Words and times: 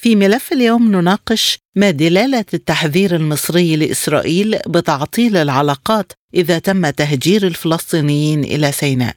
في 0.00 0.16
ملف 0.16 0.52
اليوم 0.52 0.92
نناقش 0.92 1.58
ما 1.76 1.90
دلالة 1.90 2.44
التحذير 2.54 3.16
المصري 3.16 3.76
لإسرائيل 3.76 4.58
بتعطيل 4.66 5.36
العلاقات 5.36 6.12
إذا 6.34 6.58
تم 6.58 6.90
تهجير 6.90 7.46
الفلسطينيين 7.46 8.44
إلى 8.44 8.72
سيناء. 8.72 9.16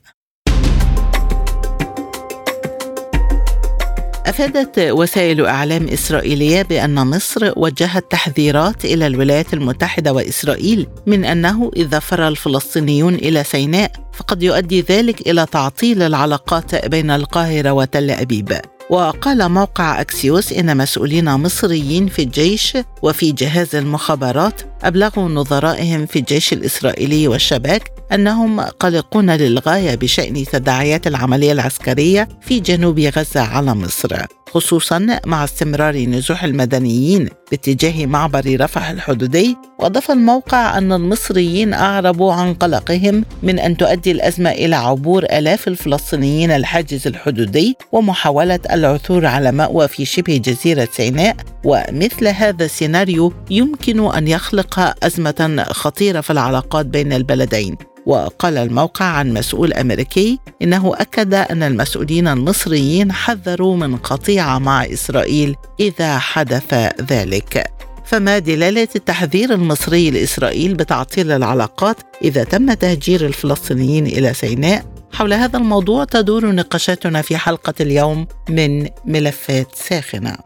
أفادت 4.25 4.79
وسائل 4.79 5.45
إعلام 5.45 5.87
إسرائيلية 5.87 6.61
بأن 6.61 6.95
مصر 6.95 7.53
وجهت 7.57 8.11
تحذيرات 8.11 8.85
إلى 8.85 9.07
الولايات 9.07 9.53
المتحدة 9.53 10.13
وإسرائيل 10.13 10.87
من 11.07 11.25
أنه 11.25 11.71
إذا 11.75 11.99
فر 11.99 12.27
الفلسطينيون 12.27 13.15
إلى 13.15 13.43
سيناء 13.43 13.91
فقد 14.13 14.43
يؤدي 14.43 14.81
ذلك 14.81 15.29
إلى 15.29 15.45
تعطيل 15.51 16.01
العلاقات 16.01 16.85
بين 16.85 17.11
القاهرة 17.11 17.71
وتل 17.71 18.11
أبيب. 18.11 18.61
وقال 18.91 19.49
موقع 19.49 20.01
أكسيوس 20.01 20.53
إن 20.53 20.77
مسؤولين 20.77 21.29
مصريين 21.35 22.07
في 22.07 22.21
الجيش 22.21 22.77
وفي 23.01 23.31
جهاز 23.31 23.75
المخابرات 23.75 24.61
أبلغوا 24.83 25.29
نظرائهم 25.29 26.05
في 26.05 26.19
الجيش 26.19 26.53
الإسرائيلي 26.53 27.27
والشباك 27.27 27.91
أنهم 28.13 28.61
قلقون 28.61 29.31
للغاية 29.31 29.95
بشأن 29.95 30.45
تداعيات 30.45 31.07
العملية 31.07 31.51
العسكرية 31.51 32.27
في 32.41 32.59
جنوب 32.59 32.99
غزة 32.99 33.41
على 33.41 33.75
مصر 33.75 34.25
خصوصا 34.53 35.19
مع 35.25 35.43
استمرار 35.43 35.97
نزوح 35.97 36.43
المدنيين 36.43 37.29
باتجاه 37.51 38.05
معبر 38.05 38.57
رفح 38.61 38.89
الحدودي. 38.89 39.57
وأضاف 39.79 40.11
الموقع 40.11 40.77
أن 40.77 40.93
المصريين 40.93 41.73
أعربوا 41.73 42.33
عن 42.33 42.53
قلقهم 42.53 43.25
من 43.43 43.59
أن 43.59 43.77
تؤدي 43.77 44.11
الأزمة 44.11 44.49
إلى 44.51 44.75
عبور 44.75 45.23
آلاف 45.23 45.67
الفلسطينيين 45.67 46.51
الحاجز 46.51 47.07
الحدودي 47.07 47.77
ومحاولة 47.91 48.59
العثور 48.71 49.25
على 49.25 49.51
مأوى 49.51 49.87
في 49.87 50.05
شبه 50.05 50.37
جزيرة 50.37 50.87
سيناء. 50.91 51.35
ومثل 51.63 52.27
هذا 52.27 52.65
السيناريو 52.65 53.33
يمكن 53.49 54.13
أن 54.15 54.27
يخلق 54.27 54.70
أزمة 54.79 55.65
خطيرة 55.71 56.21
في 56.21 56.29
العلاقات 56.29 56.85
بين 56.85 57.13
البلدين. 57.13 57.77
وقال 58.05 58.57
الموقع 58.57 59.05
عن 59.05 59.33
مسؤول 59.33 59.73
أمريكي 59.73 60.39
إنه 60.61 60.93
أكد 60.95 61.33
أن 61.33 61.63
المسؤولين 61.63 62.27
المصريين 62.27 63.11
حذروا 63.11 63.75
من 63.75 63.97
قطيعه 63.97 64.59
مع 64.59 64.85
إسرائيل 64.85 65.55
إذا 65.79 66.17
حدث 66.17 66.73
ذلك. 67.01 67.71
فما 68.05 68.39
دلالة 68.39 68.87
التحذير 68.95 69.53
المصري 69.53 70.11
لإسرائيل 70.11 70.73
بتعطيل 70.73 71.31
العلاقات 71.31 71.97
إذا 72.21 72.43
تم 72.43 72.73
تهجير 72.73 73.25
الفلسطينيين 73.25 74.07
إلى 74.07 74.33
سيناء؟ 74.33 74.85
حول 75.13 75.33
هذا 75.33 75.57
الموضوع 75.57 76.03
تدور 76.03 76.51
نقاشاتنا 76.51 77.21
في 77.21 77.37
حلقة 77.37 77.73
اليوم 77.81 78.27
من 78.49 78.87
ملفات 79.05 79.67
ساخنة. 79.75 80.37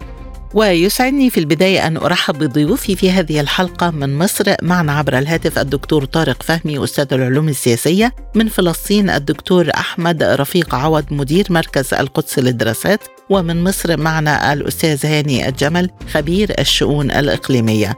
ويسعدني 0.54 1.30
في 1.30 1.40
البداية 1.40 1.88
أن 1.88 1.98
أرحب 1.98 2.38
بضيوفي 2.44 2.96
في 2.96 3.12
هذه 3.12 3.40
الحلقة 3.40 3.92
من 3.92 4.18
مصر. 4.18 4.56
معنا 4.62 4.94
عبر 4.94 5.18
الهاتف 5.18 5.60
الدكتور 5.60 6.06
طارق 6.06 6.44
فهمي 6.44 6.84
أستاذ 6.84 7.14
العلوم 7.14 7.50
السياسية 7.50 8.16
من 8.36 8.48
فلسطين 8.48 9.10
الدكتور 9.10 9.70
أحمد 9.76 10.24
رفيق 10.24 10.76
عوض 10.76 11.06
مدير 11.12 11.48
مركز 11.50 11.94
القدس 11.94 12.40
للدراسات 12.40 13.00
ومن 13.30 13.64
مصر 13.64 13.98
معنا 13.98 14.54
الأستاذ 14.54 15.06
هاني 15.06 15.50
الجمل 15.50 15.90
خبير 16.14 16.54
الشؤون 16.60 17.12
الإقليمية. 17.12 17.98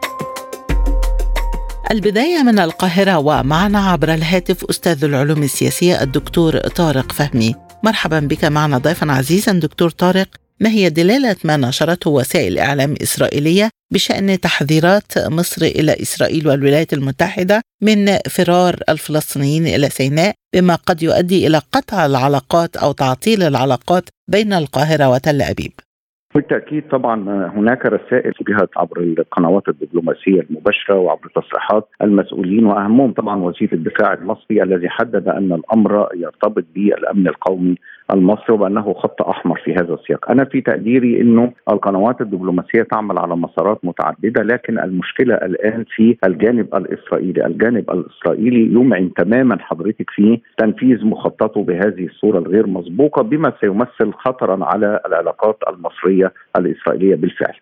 البداية 1.91 2.44
من 2.44 2.59
القاهرة 2.59 3.17
ومعنا 3.17 3.79
عبر 3.79 4.13
الهاتف 4.13 4.66
أستاذ 4.66 5.03
العلوم 5.03 5.44
السياسية 5.44 6.01
الدكتور 6.01 6.57
طارق 6.57 7.11
فهمي. 7.11 7.55
مرحبا 7.83 8.19
بك 8.19 8.45
معنا 8.45 8.77
ضيفا 8.77 9.11
عزيزا 9.11 9.51
دكتور 9.51 9.89
طارق. 9.89 10.27
ما 10.62 10.69
هي 10.69 10.90
دلالة 10.90 11.35
ما 11.45 11.57
نشرته 11.57 12.09
وسائل 12.09 12.59
إعلام 12.59 12.94
إسرائيلية 13.01 13.69
بشأن 13.94 14.40
تحذيرات 14.40 15.12
مصر 15.18 15.66
إلى 15.66 15.91
إسرائيل 15.91 16.47
والولايات 16.47 16.94
المتحدة 16.94 17.62
من 17.81 18.06
فرار 18.35 18.73
الفلسطينيين 18.90 19.63
إلى 19.63 19.90
سيناء 19.90 20.34
بما 20.53 20.75
قد 20.75 21.03
يؤدي 21.03 21.47
إلى 21.47 21.57
قطع 21.57 22.06
العلاقات 22.06 22.78
أو 22.78 22.91
تعطيل 22.91 23.44
العلاقات 23.44 24.03
بين 24.31 24.53
القاهرة 24.53 25.09
وتل 25.09 25.41
أبيب. 25.41 25.72
بالتأكيد 26.35 26.88
طبعا 26.88 27.16
هناك 27.56 27.85
رسائل 27.85 28.34
جهت 28.50 28.69
عبر 28.78 29.00
القنوات 29.00 29.63
الدبلوماسية 29.68 30.41
المباشرة 30.50 30.95
وعبر 30.95 31.29
تصريحات 31.35 31.89
المسؤولين 32.01 32.66
وأهمهم. 32.66 33.12
طبعا 33.12 33.41
وزير 33.44 33.69
الدفاع 33.74 34.13
المصري 34.13 34.63
الذي 34.63 34.89
حدد 34.89 35.28
أن 35.28 35.53
الأمر 35.53 36.09
يرتبط 36.16 36.66
بالأمن 36.75 37.28
القومي 37.28 37.75
المصري 38.13 38.56
وبانه 38.56 38.94
خط 38.94 39.22
أحمر 39.22 39.62
في 39.66 39.73
هذا 39.73 39.94
السياق، 39.94 40.31
أنا 40.31 40.45
في 40.45 40.62
تقديري 40.62 41.22
إنه 41.22 41.53
القنوات 41.69 42.22
الدبلوماسية 42.22 42.84
تعمل 42.84 43.18
على 43.18 43.35
مسارات 43.35 43.79
متعددة 43.84 44.44
لكن 44.44 44.79
المشكلة 44.79 45.35
الآن 45.35 45.85
في 45.95 46.18
الجانب 46.25 46.75
الإسرائيلي، 46.75 47.45
الجانب 47.45 47.91
الإسرائيلي 47.91 48.73
يمعن 48.73 49.13
تماما 49.13 49.57
حضرتك 49.59 50.09
في 50.09 50.40
تنفيذ 50.57 51.06
مخططه 51.06 51.63
بهذه 51.63 52.06
الصورة 52.06 52.40
الغير 52.40 52.68
مسبوقة 52.68 53.22
بما 53.22 53.53
سيمثل 53.62 54.13
خطرا 54.13 54.66
على 54.66 55.00
العلاقات 55.06 55.57
المصرية 55.69 56.34
الإسرائيلية 56.57 57.16
بالفعل. 57.16 57.56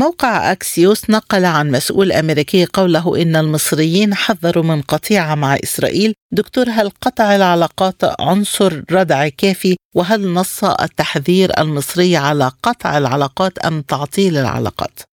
موقع 0.00 0.52
أكسيوس 0.52 1.10
نقل 1.10 1.44
عن 1.44 1.70
مسؤول 1.70 2.12
أمريكي 2.12 2.64
قوله 2.64 3.22
إن 3.22 3.36
المصريين 3.36 4.14
حذروا 4.14 4.64
من 4.64 4.82
قطيعة 4.82 5.34
مع 5.34 5.54
إسرائيل 5.54 6.14
دكتور 6.32 6.70
هل 6.70 6.90
قطع 7.00 7.36
العلاقات 7.36 8.20
عنصر 8.20 8.82
ردع 8.92 9.28
كافي 9.28 9.76
وهل 9.94 10.32
نص 10.32 10.64
التحذير 10.64 11.60
المصري 11.60 12.16
على 12.16 12.52
قطع 12.62 12.98
العلاقات 12.98 13.58
أم 13.58 13.82
تعطيل 13.82 14.36
العلاقات؟ 14.36 15.09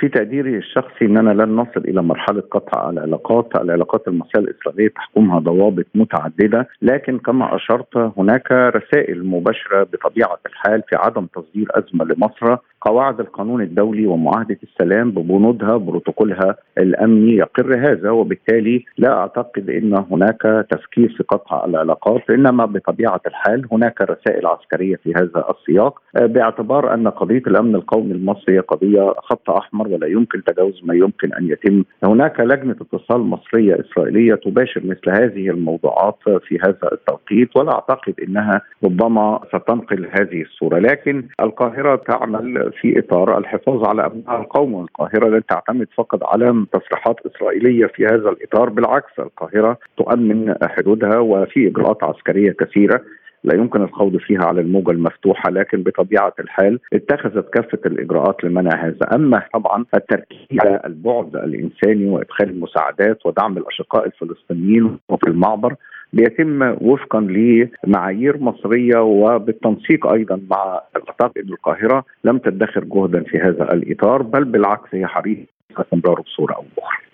في 0.00 0.08
تقديري 0.08 0.56
الشخصي 0.56 1.04
إن 1.04 1.16
أنا 1.16 1.30
لن 1.42 1.56
نصل 1.56 1.80
إلى 1.80 2.02
مرحلة 2.02 2.42
قطع 2.50 2.90
العلاقات، 2.90 3.48
العلاقات 3.60 4.08
المصرية 4.08 4.44
الإسرائيلية 4.44 4.88
تحكمها 4.88 5.38
ضوابط 5.38 5.86
متعددة، 5.94 6.68
لكن 6.82 7.18
كما 7.18 7.56
أشرت 7.56 7.96
هناك 8.16 8.52
رسائل 8.52 9.26
مباشرة 9.26 9.82
بطبيعة 9.92 10.38
الحال 10.46 10.82
في 10.88 10.96
عدم 10.96 11.26
تصدير 11.26 11.68
أزمة 11.70 12.04
لمصر 12.04 12.56
قواعد 12.80 13.20
القانون 13.20 13.62
الدولي 13.62 14.06
ومعاهدة 14.06 14.58
السلام 14.62 15.10
ببنودها 15.10 15.76
بروتوكولها 15.76 16.56
الأمني 16.78 17.36
يقر 17.36 17.74
هذا 17.74 18.10
وبالتالي 18.10 18.84
لا 18.98 19.12
أعتقد 19.18 19.70
إن 19.70 20.04
هناك 20.10 20.66
تفكير 20.70 21.14
في 21.16 21.22
قطع 21.22 21.64
العلاقات 21.64 22.30
إنما 22.30 22.64
بطبيعة 22.64 23.20
الحال 23.26 23.66
هناك 23.72 24.00
رسائل 24.00 24.46
عسكرية 24.46 24.96
في 24.96 25.12
هذا 25.16 25.44
السياق 25.50 26.02
باعتبار 26.14 26.94
أن 26.94 27.08
قضية 27.08 27.42
الأمن 27.46 27.74
القومي 27.74 28.12
المصري 28.12 28.58
قضية 28.58 29.14
خط 29.18 29.50
أحمر. 29.50 29.67
ولا 29.72 30.06
يمكن 30.06 30.44
تجاوز 30.44 30.80
ما 30.84 30.94
يمكن 30.94 31.34
أن 31.34 31.48
يتم. 31.50 31.84
هناك 32.04 32.40
لجنة 32.40 32.76
اتصال 32.80 33.20
مصرية 33.20 33.80
إسرائيلية 33.80 34.34
تباشر 34.34 34.80
مثل 34.84 35.10
هذه 35.10 35.50
الموضوعات 35.50 36.16
في 36.24 36.58
هذا 36.58 36.92
التوقيت 36.92 37.56
ولا 37.56 37.72
أعتقد 37.72 38.14
إنها 38.28 38.62
ربما 38.84 39.40
ستنقل 39.48 40.08
هذه 40.20 40.42
الصورة. 40.42 40.78
لكن 40.78 41.24
القاهرة 41.40 41.96
تعمل 41.96 42.72
في 42.80 42.98
إطار 42.98 43.38
الحفاظ 43.38 43.84
على 43.88 44.06
امنها 44.06 44.40
القومي، 44.40 44.80
القاهره 44.80 45.28
لن 45.28 45.42
تعتمد 45.46 45.86
فقط 45.96 46.24
على 46.24 46.64
تصريحات 46.72 47.16
إسرائيلية 47.26 47.86
في 47.86 48.06
هذا 48.06 48.28
الإطار، 48.28 48.68
بالعكس 48.68 49.18
القاهرة 49.18 49.78
تؤمن 49.96 50.54
حدودها 50.62 51.18
وفي 51.18 51.68
إجراءات 51.68 52.04
عسكرية 52.04 52.52
كثيرة 52.52 53.00
لا 53.44 53.54
يمكن 53.54 53.82
الخوض 53.82 54.16
فيها 54.16 54.44
على 54.44 54.60
الموجة 54.60 54.90
المفتوحة 54.90 55.50
لكن 55.50 55.82
بطبيعة 55.82 56.32
الحال 56.40 56.80
اتخذت 56.92 57.50
كافة 57.50 57.78
الإجراءات 57.86 58.44
لمنع 58.44 58.70
هذا 58.86 59.14
أما 59.14 59.42
طبعا 59.54 59.84
التركيز 59.94 60.58
على 60.60 60.80
البعد 60.86 61.36
الإنساني 61.36 62.06
وإدخال 62.10 62.50
المساعدات 62.50 63.26
ودعم 63.26 63.58
الأشقاء 63.58 64.06
الفلسطينيين 64.06 64.98
وفي 65.08 65.26
المعبر 65.28 65.74
بيتم 66.12 66.76
وفقا 66.80 67.20
لمعايير 67.20 68.38
مصرية 68.38 68.98
وبالتنسيق 69.02 70.06
أيضا 70.06 70.40
مع 70.50 70.80
اعتقد 70.96 71.38
القاهرة 71.48 72.04
لم 72.24 72.38
تدخر 72.38 72.84
جهدا 72.84 73.22
في 73.22 73.38
هذا 73.38 73.72
الإطار 73.72 74.22
بل 74.22 74.44
بالعكس 74.44 74.94
هي 74.94 75.06
حريصة 75.06 75.46
استمراره 75.78 76.22
بصوره 76.22 76.54
أو 76.54 76.64
باخرى. 76.76 77.07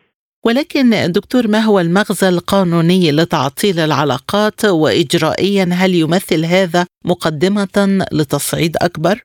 ولكن 0.44 1.12
دكتور 1.12 1.48
ما 1.48 1.58
هو 1.58 1.80
المغزى 1.80 2.28
القانوني 2.28 3.12
لتعطيل 3.12 3.78
العلاقات 3.78 4.64
واجرائيا 4.64 5.68
هل 5.72 5.94
يمثل 5.94 6.44
هذا 6.44 6.86
مقدمة 7.04 8.06
لتصعيد 8.12 8.76
أكبر؟ 8.76 9.22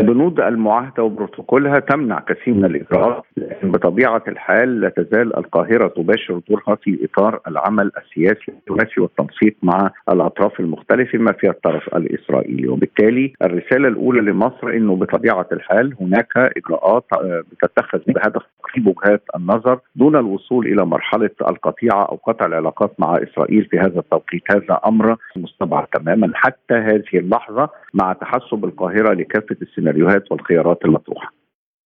بنود 0.00 0.40
المعاهدة 0.40 1.02
وبروتوكولها 1.02 1.78
تمنع 1.78 2.20
كثير 2.20 2.54
من 2.54 2.64
الإجراءات 2.64 3.24
لكن 3.36 3.70
بطبيعة 3.70 4.22
الحال 4.28 4.80
لا 4.80 4.88
تزال 4.88 5.36
القاهرة 5.36 5.88
تباشر 5.88 6.40
دورها 6.48 6.74
في 6.82 6.98
إطار 7.04 7.40
العمل 7.48 7.90
السياسي 7.98 8.44
الدبلوماسي 8.48 9.00
والتنسيق 9.00 9.56
مع 9.62 9.90
الأطراف 10.08 10.60
المختلفة 10.60 11.18
ما 11.18 11.32
فيها 11.32 11.50
الطرف 11.50 11.96
الإسرائيلي. 11.96 12.68
وبالتالي 12.68 13.32
الرسالة 13.42 13.88
الأولى 13.88 14.20
لمصر 14.20 14.68
إنه 14.68 14.96
بطبيعة 14.96 15.46
الحال 15.52 15.94
هناك 16.00 16.36
إجراءات 16.36 17.04
آه، 17.12 17.44
بتتخذ 17.52 17.98
بهدف 18.06 18.42
تقريب 18.62 18.86
وجهات 18.86 19.22
النظر 19.36 19.78
دون 19.96 20.16
الوصول 20.16 20.66
إلى 20.66 20.86
مرحلة 20.86 21.30
القطيعة 21.48 22.02
أو 22.04 22.16
قطع 22.16 22.46
العلاقات 22.46 22.92
مع 22.98 23.14
إسرائيل 23.16 23.64
في 23.64 23.78
هذا 23.78 23.98
التوقيت. 23.98 24.42
هذا 24.52 24.80
أمر 24.86 25.16
مستبعد 25.36 25.86
تماما. 25.86 26.30
حتى 26.34 26.74
هذه 26.74 27.04
اللحظة 27.14 27.68
مع 27.94 28.12
تحسب 28.12 28.64
القاهرة 28.64 29.14
لكافة 29.14 29.56
السيناريوهات 29.62 29.87
والخيارات 30.30 30.78
المطروحة 30.84 31.38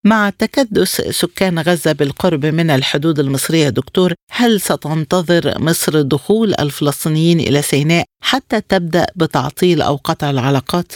مع 0.05 0.31
تكدس 0.31 1.01
سكان 1.01 1.59
غزة 1.59 1.93
بالقرب 1.93 2.47
من 2.47 2.71
الحدود 2.71 3.19
المصرية 3.19 3.69
دكتور 3.69 4.15
هل 4.31 4.61
ستنتظر 4.61 5.61
مصر 5.61 6.03
دخول 6.03 6.55
الفلسطينيين 6.61 7.41
إلى 7.41 7.63
سيناء 7.63 8.05
حتى 8.23 8.61
تبدأ 8.61 9.07
بتعطيل 9.17 9.83
أو 9.83 9.97
قطع 9.97 10.31
العلاقات؟ 10.31 10.93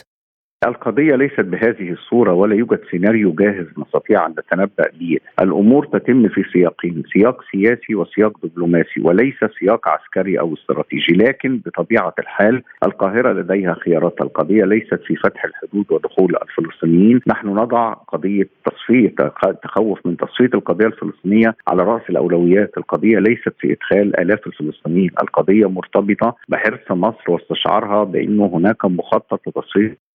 القضية 0.64 1.17
ليست 1.17 1.41
بهذه 1.41 1.91
الصورة 1.93 2.32
ولا 2.32 2.55
يوجد 2.55 2.81
سيناريو 2.91 3.32
جاهز 3.32 3.67
نستطيع 3.79 4.26
أن 4.26 4.31
نتنبأ 4.31 4.91
به. 5.00 5.19
الأمور 5.41 5.87
تتم 5.87 6.29
في 6.29 6.43
سياقين 6.53 7.03
سياق 7.12 7.43
سياسي 7.53 7.94
وسياق 7.94 8.47
دبلوماسي 8.47 9.00
وليس 9.00 9.35
سياق 9.61 9.88
عسكري 9.88 10.41
أو 10.41 10.55
استراتيجي. 10.55 11.12
لكن 11.12 11.61
بطبيعة 11.67 12.14
الحال 12.19 12.62
القاهرة 12.87 13.32
لديها 13.32 13.75
خيارات. 13.75 14.20
القضية 14.20 14.64
ليست 14.64 15.00
في 15.06 15.17
فتح 15.17 15.44
الحدود 15.44 15.85
ودخول 15.91 16.37
الفلسطينيين. 16.43 17.20
نحن 17.26 17.49
نضع 17.49 17.93
قضية 17.93 18.49
تصفية 18.64 19.14
تخوف 19.62 20.06
من 20.06 20.17
تصفية 20.17 20.50
القضية 20.55 20.87
الفلسطينية 20.87 21.56
على 21.69 21.82
رأس 21.82 22.03
الأولويات. 22.11 22.70
القضية 22.79 23.19
ليست 23.19 23.55
في 23.58 23.73
إدخال 23.73 24.20
آلاف 24.20 24.47
الفلسطينيين. 24.47 25.11
القضية 25.23 25.69
مرتبطة 25.69 26.37
بحرص 26.49 26.91
مصر 26.91 27.31
واستشعارها 27.31 28.05
بأنه 28.05 28.50
هناك 28.55 28.85
مخطط 28.85 29.49
لتصفية 29.49 30.06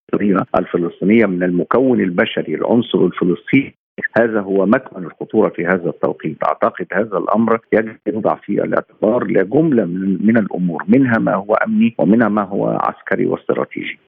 الفلسطينية 0.58 1.26
من 1.26 1.42
المكون 1.42 2.00
البشري 2.00 2.54
العنصر 2.54 2.98
الفلسطيني 2.98 3.74
هذا 4.18 4.40
هو 4.40 4.66
مكمن 4.66 5.04
الخطورة 5.04 5.48
في 5.48 5.66
هذا 5.66 5.88
التوقيت، 5.88 6.36
أعتقد 6.44 6.86
هذا 6.92 7.18
الأمر 7.18 7.60
يجب 7.72 7.88
أن 7.88 8.14
يوضع 8.14 8.34
في 8.34 8.52
الاعتبار 8.52 9.24
لجمله 9.24 9.84
من, 9.84 10.26
من 10.26 10.38
الأمور، 10.38 10.84
منها 10.88 11.18
ما 11.18 11.34
هو 11.34 11.54
أمني 11.54 11.94
ومنها 11.98 12.28
ما 12.28 12.42
هو 12.42 12.66
عسكري 12.66 13.26
واستراتيجي. 13.26 13.98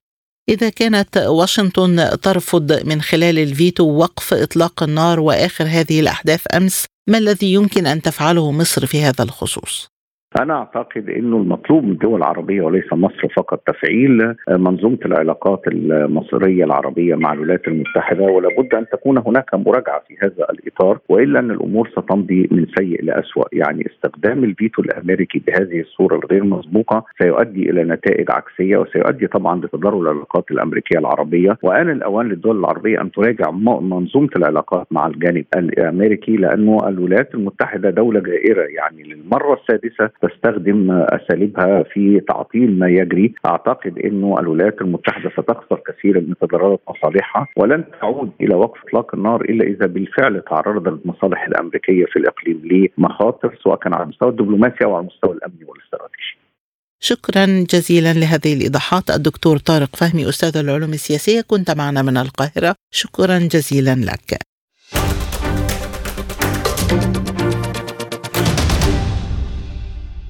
إذا 0.49 0.69
كانت 0.69 1.17
واشنطن 1.17 1.95
ترفض 2.23 2.71
من 2.87 3.01
خلال 3.01 3.39
الفيتو 3.39 3.97
وقف 3.97 4.33
إطلاق 4.33 4.83
النار 4.83 5.19
وآخر 5.19 5.65
هذه 5.65 5.99
الأحداث 5.99 6.43
أمس، 6.55 6.85
ما 7.09 7.17
الذي 7.17 7.53
يمكن 7.53 7.85
أن 7.85 8.01
تفعله 8.01 8.51
مصر 8.51 8.85
في 8.85 9.01
هذا 9.01 9.23
الخصوص؟ 9.23 9.94
أنا 10.41 10.53
أعتقد 10.53 11.09
إنه 11.09 11.37
المطلوب 11.37 11.83
من 11.83 11.91
الدول 11.91 12.19
العربية 12.19 12.61
وليس 12.61 12.93
مصر 12.93 13.27
فقط 13.37 13.61
تفعيل 13.67 14.21
آه، 14.21 14.35
منظومة 14.57 14.97
العلاقات 15.05 15.61
المصرية 15.67 16.63
العربية 16.63 17.15
مع 17.15 17.33
الولايات 17.33 17.67
المتحدة 17.67 18.23
ولا 18.23 18.49
بد 18.57 18.75
أن 18.75 18.85
تكون 18.89 19.17
هناك 19.17 19.53
مراجعة 19.53 20.03
في 20.07 20.15
هذا 20.23 20.45
الإطار 20.49 20.99
وإلا 21.09 21.39
أن 21.39 21.51
الأمور 21.51 21.89
ستمضي 21.89 22.49
من 22.51 22.65
سيء 22.77 23.03
لاسوء 23.03 23.47
يعني 23.53 23.87
استخدام 23.91 24.43
الفيتو 24.43 24.81
الأمريكي 24.81 25.43
بهذه 25.47 25.79
الصورة 25.79 26.15
الغير 26.15 26.43
مسبوقة 26.43 27.05
سيؤدي 27.21 27.69
إلى 27.69 27.83
نتائج 27.83 28.31
عكسية 28.31 28.77
وسيؤدي 28.77 29.27
طبعا 29.27 29.59
لتضرر 29.59 30.01
العلاقات 30.01 30.51
الأمريكية 30.51 30.99
العربية. 30.99 31.57
وآن 31.63 31.89
الأوان 31.89 32.27
للدول 32.27 32.59
العربية 32.59 33.01
أن 33.01 33.11
تراجع 33.11 33.51
منظومة 33.81 34.29
العلاقات 34.35 34.87
مع 34.91 35.07
الجانب 35.07 35.45
الأمريكي 35.57 36.37
لأنه 36.37 36.77
الولايات 36.87 37.35
المتحدة 37.35 37.89
دولة 37.89 38.19
جائرة 38.19 38.63
يعني 38.63 39.03
للمرة 39.03 39.53
السادسة 39.53 40.09
تستخدم 40.27 40.91
أساليبها 40.91 41.83
في 41.83 42.19
تعطيل 42.19 42.79
ما 42.79 42.87
يجري. 42.89 43.33
أعتقد 43.45 43.99
إنه 43.99 44.39
الولايات 44.39 44.81
المتحدة 44.81 45.29
ستخسر 45.29 45.81
كثيرا 45.87 46.19
من 46.19 46.33
تضررات 46.41 46.81
مصالحها 46.89 47.47
ولن 47.57 47.83
تعود 48.01 48.31
إلى 48.41 48.55
وقف 48.55 48.79
إطلاق 48.87 49.15
النار 49.15 49.41
إلا 49.41 49.63
إذا 49.65 49.85
بالفعل 49.85 50.41
تعرضت 50.41 50.87
المصالح 50.87 51.47
الأمريكية 51.47 52.05
في 52.05 52.19
الإقليم 52.19 52.61
لمخاطر 52.97 53.59
سواء 53.63 53.77
كان 53.77 53.93
على 53.93 54.03
المستوى 54.03 54.29
الدبلوماسي 54.29 54.85
أو 54.85 54.95
على 54.95 55.01
المستوى 55.01 55.33
الأمني 55.33 55.65
والاستراتيجي. 55.67 56.37
شكرا 56.99 57.45
جزيلا 57.45 58.13
لهذه 58.13 58.53
الإيضاحات. 58.53 59.09
الدكتور 59.09 59.57
طارق 59.57 59.95
فهمي 59.95 60.29
أستاذ 60.29 60.57
العلوم 60.57 60.89
السياسية 60.89 61.41
كنت 61.41 61.71
معنا 61.71 62.01
من 62.01 62.17
القاهرة. 62.17 62.75
شكرا 62.91 63.39
جزيلا 63.39 63.95
لك. 63.95 64.54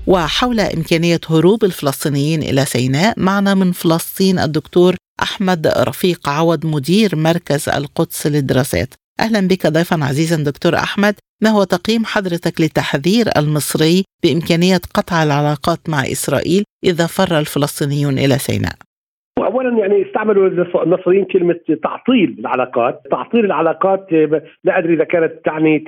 وحول 0.07 0.59
إمكانية 0.59 1.21
هروب 1.29 1.63
الفلسطينيين 1.63 2.43
إلى 2.43 2.65
سيناء 2.65 3.19
معنا 3.19 3.53
من 3.53 3.71
فلسطين 3.71 4.39
الدكتور 4.39 4.95
أحمد 5.21 5.67
رفيق 5.67 6.29
عوض 6.29 6.65
مدير 6.65 7.15
مركز 7.15 7.69
القدس 7.69 8.27
للدراسات. 8.27 8.93
أهلا 9.19 9.47
بك 9.47 9.67
ضيفا 9.67 10.05
عزيزا 10.05 10.35
دكتور 10.35 10.75
أحمد. 10.75 11.15
ما 11.43 11.49
هو 11.49 11.63
تقييم 11.63 12.05
حضرتك 12.05 12.61
لتحذير 12.61 13.37
المصري 13.37 14.03
بإمكانية 14.23 14.81
قطع 14.93 15.23
العلاقات 15.23 15.89
مع 15.89 16.03
إسرائيل 16.03 16.63
إذا 16.83 17.07
فر 17.07 17.39
الفلسطينيون 17.39 18.19
إلى 18.19 18.39
سيناء؟ 18.39 18.75
اولا 19.55 19.77
يعني 19.79 20.01
استعملوا 20.07 20.47
المصريين 20.83 21.25
كلمة 21.25 21.59
تعطيل 21.83 22.35
العلاقات، 22.39 23.01
تعطيل 23.11 23.45
العلاقات 23.45 24.11
لا 24.63 24.77
أدري 24.77 24.93
إذا 24.93 25.03
كانت 25.03 25.33
تعني 25.45 25.83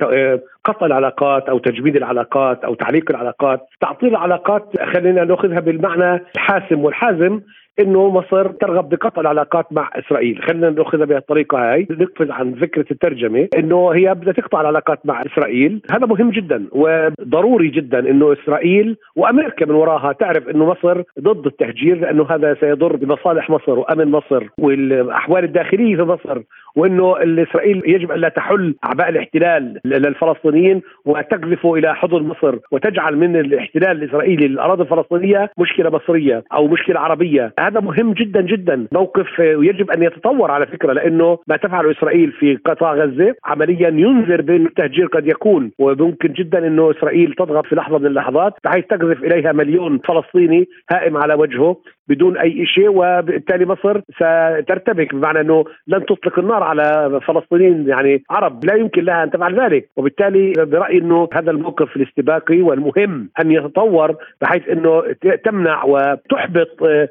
قطع 0.64 0.86
العلاقات 0.86 1.48
أو 1.48 1.58
تجميد 1.58 1.96
العلاقات 1.96 2.64
أو 2.64 2.74
تعليق 2.74 3.10
العلاقات، 3.10 3.60
تعطيل 3.80 4.08
العلاقات 4.08 4.72
خلينا 4.94 5.24
نأخذها 5.24 5.60
بالمعنى 5.60 6.22
الحاسم 6.34 6.84
والحازم. 6.84 7.40
إنه 7.80 8.10
مصر 8.10 8.48
ترغب 8.48 8.88
بقطع 8.88 9.20
العلاقات 9.20 9.66
مع 9.72 9.90
إسرائيل، 9.94 10.42
خلينا 10.42 10.70
نأخذها 10.70 11.04
بهالطريقة 11.04 11.58
هاي، 11.58 11.86
نقفز 11.90 12.30
عن 12.30 12.54
فكرة 12.54 12.84
الترجمة 12.90 13.48
إنه 13.58 13.90
هي 13.90 14.14
بدها 14.14 14.32
تقطع 14.32 14.60
العلاقات 14.60 15.06
مع 15.06 15.22
إسرائيل، 15.22 15.80
هذا 15.90 16.06
مهم 16.06 16.30
جدا 16.30 16.66
وضروري 16.72 17.68
جدا 17.68 17.98
إنه 17.98 18.32
إسرائيل 18.32 18.96
وأمريكا 19.16 19.66
من 19.66 19.74
وراها 19.74 20.12
تعرف 20.12 20.48
إنه 20.48 20.66
مصر 20.66 21.02
ضد 21.20 21.46
التهجير 21.46 21.98
لأنه 21.98 22.26
هذا 22.30 22.56
سيضر 22.60 22.96
بمصالح 22.96 23.50
مصر 23.50 23.78
وأمن 23.78 24.10
مصر 24.10 24.44
والأحوال 24.58 25.44
الداخلية 25.44 25.96
في 25.96 26.02
مصر 26.02 26.42
وإنه 26.78 27.16
اسرائيل 27.42 27.82
يجب 27.86 28.12
أن 28.12 28.20
لا 28.20 28.28
تحل 28.28 28.74
أعباء 28.84 29.08
الاحتلال 29.08 29.80
للفلسطينيين 29.84 30.82
وتقذف 31.04 31.66
إلى 31.66 31.94
حضن 31.94 32.22
مصر 32.22 32.58
وتجعل 32.72 33.16
من 33.16 33.36
الاحتلال 33.36 34.02
الإسرائيلي 34.02 34.48
للاراضي 34.48 34.82
الفلسطينية 34.82 35.50
مشكلة 35.58 35.90
مصرية 35.90 36.44
أو 36.52 36.68
مشكلة 36.68 37.00
عربية، 37.00 37.52
هذا 37.58 37.80
مهم 37.80 38.12
جدا 38.12 38.40
جدا، 38.40 38.86
موقف 38.92 39.38
يجب 39.38 39.90
أن 39.90 40.02
يتطور 40.02 40.50
على 40.50 40.66
فكرة 40.66 40.92
لأنه 40.92 41.38
ما 41.48 41.56
تفعله 41.56 41.90
إسرائيل 41.90 42.32
في 42.32 42.56
قطاع 42.56 42.94
غزة 42.94 43.34
عمليا 43.44 43.88
ينذر 43.88 44.42
بأن 44.42 44.66
التهجير 44.66 45.06
قد 45.06 45.26
يكون 45.26 45.70
وممكن 45.78 46.32
جدا 46.32 46.66
إنه 46.66 46.90
إسرائيل 46.90 47.34
تضغط 47.38 47.66
في 47.66 47.74
لحظة 47.74 47.98
من 47.98 48.06
اللحظات 48.06 48.52
بحيث 48.64 48.84
تقذف 48.86 49.24
إليها 49.24 49.52
مليون 49.52 49.98
فلسطيني 49.98 50.68
هائم 50.90 51.16
على 51.16 51.34
وجهه 51.34 51.76
بدون 52.08 52.38
أي 52.38 52.66
شيء 52.66 52.88
وبالتالي 52.88 53.66
مصر 53.66 54.00
سترتبك 54.14 55.14
بمعنى 55.14 55.40
إنه 55.40 55.64
لن 55.86 56.06
تطلق 56.06 56.38
النار 56.38 56.62
على 56.68 57.20
فلسطينيين 57.26 57.88
يعني 57.88 58.22
عرب 58.30 58.64
لا 58.64 58.74
يمكن 58.74 59.04
لها 59.04 59.24
أن 59.24 59.30
تفعل 59.30 59.60
ذلك. 59.60 59.88
وبالتالي 59.96 60.52
برأيي 60.56 60.98
إنه 60.98 61.28
هذا 61.32 61.50
الموقف 61.50 61.96
الاستباقي 61.96 62.60
والمهم 62.62 63.28
أن 63.40 63.50
يتطور 63.52 64.16
بحيث 64.40 64.68
إنه 64.68 65.02
تمنع 65.44 65.84
وتحبط 65.84 66.68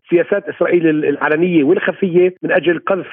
سياسات 0.09 0.49
إسرائيل 0.49 0.87
العلنية 0.87 1.63
والخفية 1.63 2.35
من 2.43 2.51
أجل 2.51 2.79
قذف 2.79 3.07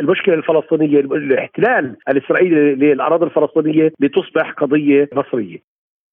المشكلة 0.00 0.34
الفلسطينية 0.34 1.00
الاحتلال 1.00 1.96
الإسرائيلي 2.08 2.74
للأراضي 2.74 3.24
الفلسطينية 3.24 3.92
لتصبح 4.00 4.50
قضية 4.50 5.08
مصرية. 5.12 5.58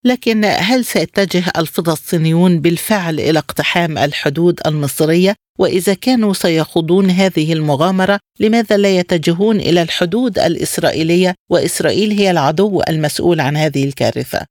لكن 0.06 0.46
هل 0.46 0.84
سيتجه 0.84 1.44
الفلسطينيون 1.58 2.60
بالفعل 2.62 3.14
إلى 3.14 3.40
اقتحام 3.40 3.98
الحدود 3.98 4.60
المصرية؟ 4.68 5.34
وإذا 5.60 5.94
كانوا 5.94 6.34
سيخوضون 6.34 7.06
هذه 7.06 7.54
المغامرة 7.54 8.20
لماذا 8.40 8.78
لا 8.78 8.98
يتجهون 9.00 9.56
إلى 9.56 9.82
الحدود 9.82 10.38
الإسرائيلية؟ 10.40 11.34
وإسرائيل 11.52 12.12
هي 12.12 12.32
العدو 12.32 12.82
المسؤول 12.90 13.40
عن 13.40 13.56
هذه 13.56 13.84
الكارثة. 13.88 14.46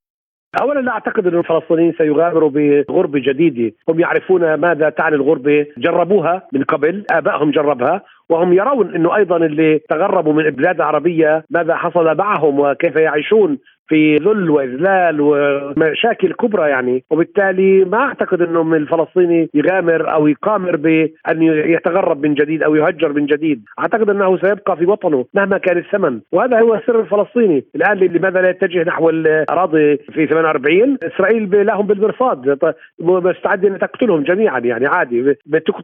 اولا 0.61 0.79
لا 0.79 0.91
أعتقد 0.91 1.27
أن 1.27 1.39
الفلسطينيين 1.39 1.93
سيغامروا 1.97 2.49
بغربه 2.49 3.19
جديده، 3.19 3.75
هم 3.89 3.99
يعرفون 3.99 4.53
ماذا 4.53 4.89
تعني 4.89 5.15
الغربه، 5.15 5.65
جربوها 5.77 6.47
من 6.53 6.63
قبل، 6.63 7.05
آبائهم 7.11 7.51
جربها، 7.51 8.01
وهم 8.29 8.53
يرون 8.53 8.95
إنه 8.95 9.15
أيضا 9.15 9.37
اللي 9.37 9.79
تغربوا 9.89 10.33
من 10.33 10.45
البلاد 10.45 10.75
العربيه 10.75 11.45
ماذا 11.49 11.75
حصل 11.75 12.17
معهم 12.17 12.59
وكيف 12.59 12.95
يعيشون. 12.95 13.57
في 13.93 14.17
ذل 14.17 14.49
وإذلال 14.49 15.21
ومشاكل 15.21 16.33
كبرى 16.33 16.69
يعني. 16.69 17.03
وبالتالي 17.09 17.85
ما 17.85 17.97
أعتقد 17.97 18.41
إنه 18.41 18.63
من 18.63 18.77
الفلسطيني 18.77 19.49
يغامر 19.53 20.13
أو 20.13 20.27
يقامر 20.27 20.75
بأن 20.75 21.41
يتغرب 21.75 22.25
من 22.25 22.33
جديد 22.33 22.63
أو 22.63 22.75
يهجر 22.75 23.13
من 23.13 23.25
جديد. 23.25 23.63
أعتقد 23.79 24.09
إنه 24.09 24.37
سيبقى 24.37 24.77
في 24.77 24.85
وطنه 24.85 25.25
مهما 25.33 25.57
كان 25.57 25.77
الثمن. 25.77 26.19
وهذا 26.31 26.59
هو 26.59 26.75
السر 26.75 26.99
الفلسطيني. 26.99 27.63
الآن 27.75 27.97
لماذا 27.97 28.41
لا 28.41 28.49
يتجه 28.49 28.83
نحو 28.83 29.09
الأراضي 29.09 29.97
في 29.97 30.27
48 30.27 30.97
إسرائيل 31.03 31.65
لهم 31.65 31.87
بالمرصاد 31.87 32.59
مستعد 32.99 33.65
أن 33.65 33.79
تقتلهم 33.79 34.23
جميعا 34.23 34.59
يعني 34.59 34.85
عادي. 34.87 35.35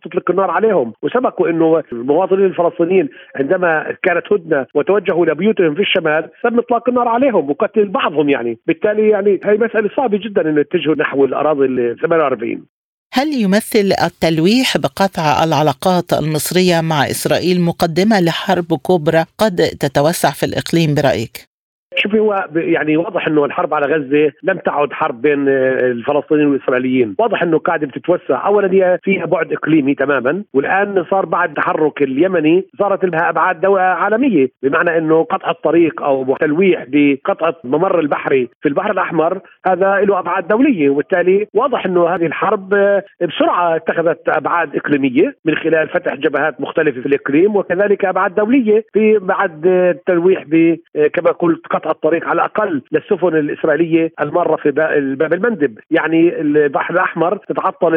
تطلق 0.04 0.32
النار 0.32 0.52
عليهم. 0.52 0.94
وسبقوا 1.04 1.50
إنه 1.50 1.84
المواطنين 1.92 2.46
الفلسطينيين 2.46 3.10
عندما 3.36 3.96
كانت 4.04 4.34
هدنة 4.34 4.66
وتوجهوا 4.76 5.26
إلى 5.26 5.36
بيوتهم 5.36 5.74
في 5.76 5.82
الشمال 5.82 6.30
تم 6.44 6.60
إطلاق 6.60 6.90
النار 6.90 7.08
عليهم 7.08 7.50
وقتل 7.50 7.99
بعضهم 8.00 8.30
يعني 8.30 8.58
بالتالي 8.68 9.10
يعني 9.10 9.40
هي 9.44 9.58
مسألة 9.58 9.90
صعبة 9.98 10.18
جدا 10.18 10.42
إنه 10.50 10.62
يتجهوا 10.62 10.96
نحو 10.96 11.26
الأراضي 11.26 11.66
ال 11.66 11.96
48 12.02 12.66
هل 13.14 13.28
يمثل 13.34 13.92
التلويح 14.04 14.78
بقطع 14.78 15.44
العلاقات 15.44 16.14
المصرية 16.14 16.82
مع 16.82 17.06
إسرائيل 17.06 17.62
مقدمة 17.62 18.20
لحرب 18.20 18.74
كبرى 18.88 19.26
قد 19.38 19.56
تتوسع 19.56 20.32
في 20.32 20.46
الإقليم 20.46 20.96
برأيك؟ 20.96 21.49
شوفي 21.96 22.20
هو 22.20 22.48
يعني 22.56 22.98
واضح 22.98 23.28
إنه 23.28 23.46
الحرب 23.46 23.74
على 23.74 23.86
غزة 23.86 24.32
لم 24.44 24.58
تعد 24.58 24.94
حرب 24.94 25.22
بين 25.22 25.48
الفلسطينيين 25.48 26.48
والإسرائيليين، 26.48 27.16
واضح 27.20 27.44
إنه 27.44 27.58
قاعدة 27.58 27.88
بتتوسع، 27.88 28.48
اولا 28.48 28.74
هي 28.74 29.00
فيها 29.04 29.26
بعد 29.26 29.54
إقليمي 29.54 29.96
تماما، 29.96 30.44
والآن 30.54 31.06
صار 31.12 31.26
بعد 31.26 31.50
التحرك 31.50 32.02
اليمني 32.02 32.66
صارت 32.80 33.06
لها 33.06 33.30
أبعاد 33.30 33.66
عالمية، 33.76 34.50
بمعنى 34.64 34.98
إنه 34.98 35.24
قطع 35.24 35.50
الطريق 35.50 36.02
أو 36.02 36.36
تلويح 36.40 36.86
بقطع 36.88 37.54
الممر 37.66 38.00
البحري 38.00 38.50
في 38.62 38.70
البحر 38.70 38.92
الأحمر 38.92 39.40
هذا 39.68 40.00
له 40.00 40.20
أبعاد 40.20 40.48
دولية، 40.48 40.90
وبالتالي 40.90 41.48
واضح 41.54 41.86
إنه 41.86 42.08
هذه 42.08 42.26
الحرب 42.26 42.70
بسرعة 43.22 43.76
اتخذت 43.76 44.30
أبعاد 44.30 44.76
إقليمية 44.76 45.36
من 45.46 45.56
خلال 45.56 45.90
فتح 45.90 46.16
جبهات 46.16 46.62
مختلفة 46.62 47.02
في 47.02 47.06
الإقليم 47.06 47.56
وكذلك 47.56 48.06
أبعاد 48.06 48.36
دولية 48.36 48.84
في 48.94 49.18
بعد 49.18 49.68
التلويح 49.68 50.44
كما 51.14 51.32
قلت 51.32 51.68
قطع 51.80 51.92
الطريق 51.92 52.28
على 52.28 52.36
الأقل 52.36 52.82
للسفن 52.92 53.36
الإسرائيلية 53.36 54.12
الماره 54.22 54.56
في 54.56 54.72
باب 55.16 55.34
المندب، 55.34 55.80
يعني 55.92 56.42
البحر 56.42 56.94
الأحمر 56.94 57.38
تتعطل 57.38 57.96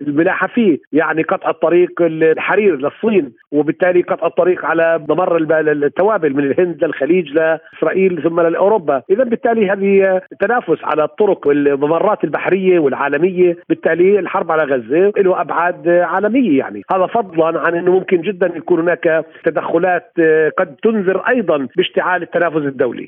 الملاحة 0.00 0.46
فيه، 0.46 0.78
يعني 0.92 1.22
قطع 1.22 1.50
الطريق 1.50 1.90
الحرير 2.00 2.76
للصين 2.76 3.32
وبالتالي 3.52 4.02
قطع 4.02 4.26
الطريق 4.26 4.64
على 4.64 5.04
ممر 5.08 5.36
التوابل 5.36 6.34
من 6.34 6.44
الهند 6.44 6.84
للخليج 6.84 7.32
لإسرائيل 7.32 8.22
ثم 8.22 8.40
لأوروبا، 8.40 9.02
اذا 9.10 9.24
بالتالي 9.24 9.70
هذه 9.70 10.20
تنافس 10.40 10.84
على 10.84 11.04
الطرق 11.04 11.46
والممرات 11.46 12.24
البحرية 12.24 12.78
والعالمية، 12.78 13.56
بالتالي 13.68 14.18
الحرب 14.18 14.52
على 14.52 14.62
غزة 14.62 15.12
له 15.18 15.40
أبعاد 15.40 15.88
عالمية 15.88 16.58
يعني، 16.58 16.82
هذا 16.92 17.06
فضلا 17.06 17.60
عن 17.60 17.74
إنه 17.74 17.92
ممكن 17.92 18.20
جدا 18.20 18.52
يكون 18.56 18.80
هناك 18.80 19.24
تدخلات 19.44 20.12
قد 20.58 20.76
تنذر 20.82 21.22
أيضا 21.28 21.68
باشتعال 21.76 22.22
التنافس 22.22 22.56
الدولي. 22.56 23.03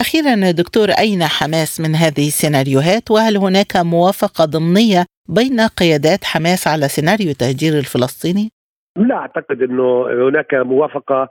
أخيرا 0.00 0.50
دكتور 0.50 0.88
أين 0.88 1.22
حماس 1.22 1.80
من 1.80 1.94
هذه 1.94 2.26
السيناريوهات 2.26 3.10
وهل 3.10 3.36
هناك 3.36 3.76
موافقة 3.76 4.44
ضمنية 4.44 5.04
بين 5.28 5.60
قيادات 5.60 6.24
حماس 6.24 6.68
على 6.68 6.88
سيناريو 6.88 7.32
تهجير 7.32 7.78
الفلسطيني؟ 7.78 8.50
لا 8.96 9.14
أعتقد 9.14 9.62
أنه 9.62 10.06
هناك 10.28 10.54
موافقة 10.54 11.28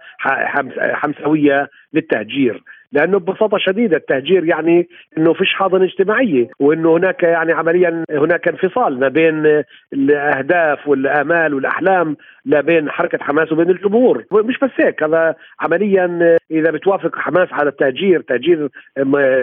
حمسوية 0.93 1.69
للتهجير 1.93 2.63
لأنه 2.91 3.19
ببساطة 3.19 3.57
شديدة 3.57 3.97
التهجير 3.97 4.45
يعني 4.45 4.87
إنه 5.17 5.33
فيش 5.33 5.53
حاضنة 5.53 5.85
اجتماعية 5.85 6.47
وإنه 6.59 6.97
هناك 6.97 7.23
يعني 7.23 7.53
عمليا 7.53 8.03
هناك 8.11 8.47
انفصال 8.47 8.99
ما 8.99 9.07
بين 9.07 9.63
الأهداف 9.93 10.87
والآمال 10.87 11.53
والأحلام 11.53 12.17
لا 12.45 12.61
بين 12.61 12.89
حركة 12.89 13.17
حماس 13.21 13.51
وبين 13.51 13.69
الجمهور. 13.69 14.23
مش 14.31 14.59
بس 14.59 14.69
هيك 14.77 15.03
هذا 15.03 15.35
عمليا 15.59 16.37
إذا 16.51 16.71
بتوافق 16.71 17.15
حماس 17.15 17.47
على 17.51 17.69
التهجير 17.69 18.21
تهجير 18.21 18.69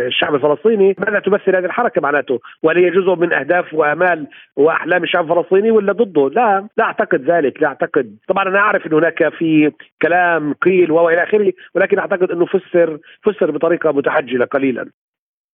الشعب 0.07 0.35
الفلسطيني 0.35 0.97
ماذا 1.07 1.19
تمثل 1.19 1.57
هذه 1.57 1.65
الحركة 1.65 2.01
معناته؟ 2.01 2.41
وهل 2.63 2.79
هي 2.85 2.91
جزء 2.91 3.15
من 3.15 3.33
أهداف 3.33 3.75
وآمال 3.75 4.27
وأحلام 4.57 5.03
الشعب 5.03 5.33
الفلسطيني 5.33 5.71
ولا 5.71 5.93
ضده؟ 5.93 6.29
لا 6.29 6.67
لا 6.77 6.85
أعتقد 6.85 7.31
ذلك 7.31 7.63
لا 7.63 7.69
أعتقد. 7.69 8.17
طبعا 8.29 8.49
أنا 8.49 8.59
أعرف 8.59 8.87
انه 8.87 8.99
هناك 8.99 9.29
في 9.29 9.73
كلام 10.03 10.53
قيل 10.53 10.91
وإلى 10.91 11.23
آخره 11.23 11.53
ولكن 11.75 11.99
أعتقد 11.99 12.31
إنه 12.31 12.47
فسر 12.47 12.99
فسر 13.23 13.34
بطريقة 13.43 13.93
متحجلة 13.93 14.45
قليلا. 14.45 14.91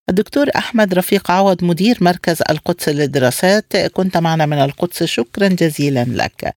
الدكتور 0.09 0.47
أحمد 0.55 0.93
رفيق 0.93 1.31
عوض 1.31 1.63
مدير 1.63 1.97
مركز 2.01 2.41
القدس 2.49 2.89
للدراسات 2.89 3.77
كنت 3.77 4.17
معنا 4.17 4.45
من 4.45 4.57
القدس 4.57 5.03
شكرا 5.03 5.47
جزيلا 5.47 6.05
لك. 6.07 6.53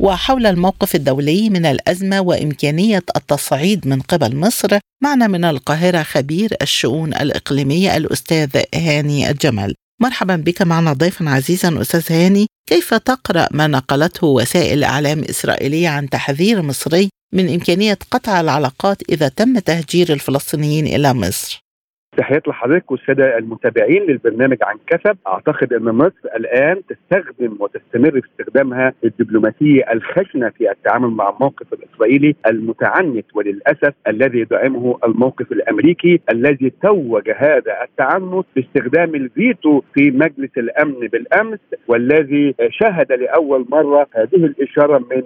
وحول 0.00 0.46
الموقف 0.46 0.94
الدولي 0.94 1.50
من 1.50 1.66
الأزمة 1.66 2.20
وإمكانية 2.20 3.02
التصعيد 3.16 3.88
من 3.88 4.00
قبل 4.00 4.36
مصر 4.36 4.78
معنا 5.02 5.26
من 5.26 5.44
القاهرة 5.44 6.02
خبير 6.02 6.50
الشؤون 6.62 7.14
الإقليمية 7.14 7.96
الأستاذ 7.96 8.62
هاني 8.74 9.30
الجمل 9.30 9.74
مرحبا 10.02 10.36
بك 10.36 10.62
معنا 10.62 10.92
ضيفا 10.92 11.30
عزيزا 11.30 11.80
أستاذ 11.80 12.12
هاني. 12.12 12.46
كيف 12.68 12.94
تقرأ 12.94 13.48
ما 13.50 13.66
نقلته 13.66 14.26
وسائل 14.26 14.84
إعلام 14.84 15.24
إسرائيلية 15.24 15.88
عن 15.88 16.08
تحذير 16.08 16.62
مصري 16.62 17.08
من 17.34 17.54
إمكانية 17.54 17.98
قطع 18.10 18.40
العلاقات 18.40 19.02
إذا 19.08 19.28
تم 19.28 19.58
تهجير 19.58 20.12
الفلسطينيين 20.12 20.86
إلى 20.86 21.14
مصر؟ 21.14 21.60
تحياتي 22.20 22.50
لحضرتك 22.50 22.90
والسادة 22.90 23.38
المتابعين 23.38 24.02
للبرنامج 24.02 24.56
عن 24.62 24.76
كسب. 24.86 25.16
أعتقد 25.26 25.72
إن 25.72 25.84
مصر 25.84 26.28
الآن 26.36 26.82
تستخدم 26.88 27.56
وتستمر 27.60 28.20
في 28.20 28.28
استخدامها 28.30 28.92
الدبلوماسية 29.04 29.92
الخشنة 29.92 30.48
في 30.48 30.70
التعامل 30.70 31.08
مع 31.08 31.28
الموقف 31.30 31.66
الإسرائيلي 31.72 32.34
المتعنت 32.46 33.24
وللأسف 33.34 33.94
الذي 34.08 34.38
يدعمه 34.38 34.98
الموقف 35.04 35.52
الأمريكي 35.52 36.20
الذي 36.32 36.72
توج 36.82 37.30
هذا 37.36 37.82
التعنت 37.82 38.46
باستخدام 38.56 39.14
الفيتو 39.14 39.82
في 39.94 40.10
مجلس 40.10 40.50
الأمن 40.58 41.08
بالأمس 41.12 41.58
والذي 41.88 42.54
شهد 42.70 43.12
لأول 43.12 43.66
مرة 43.70 44.06
هذه 44.14 44.44
الإشارة 44.44 44.98
من 44.98 45.22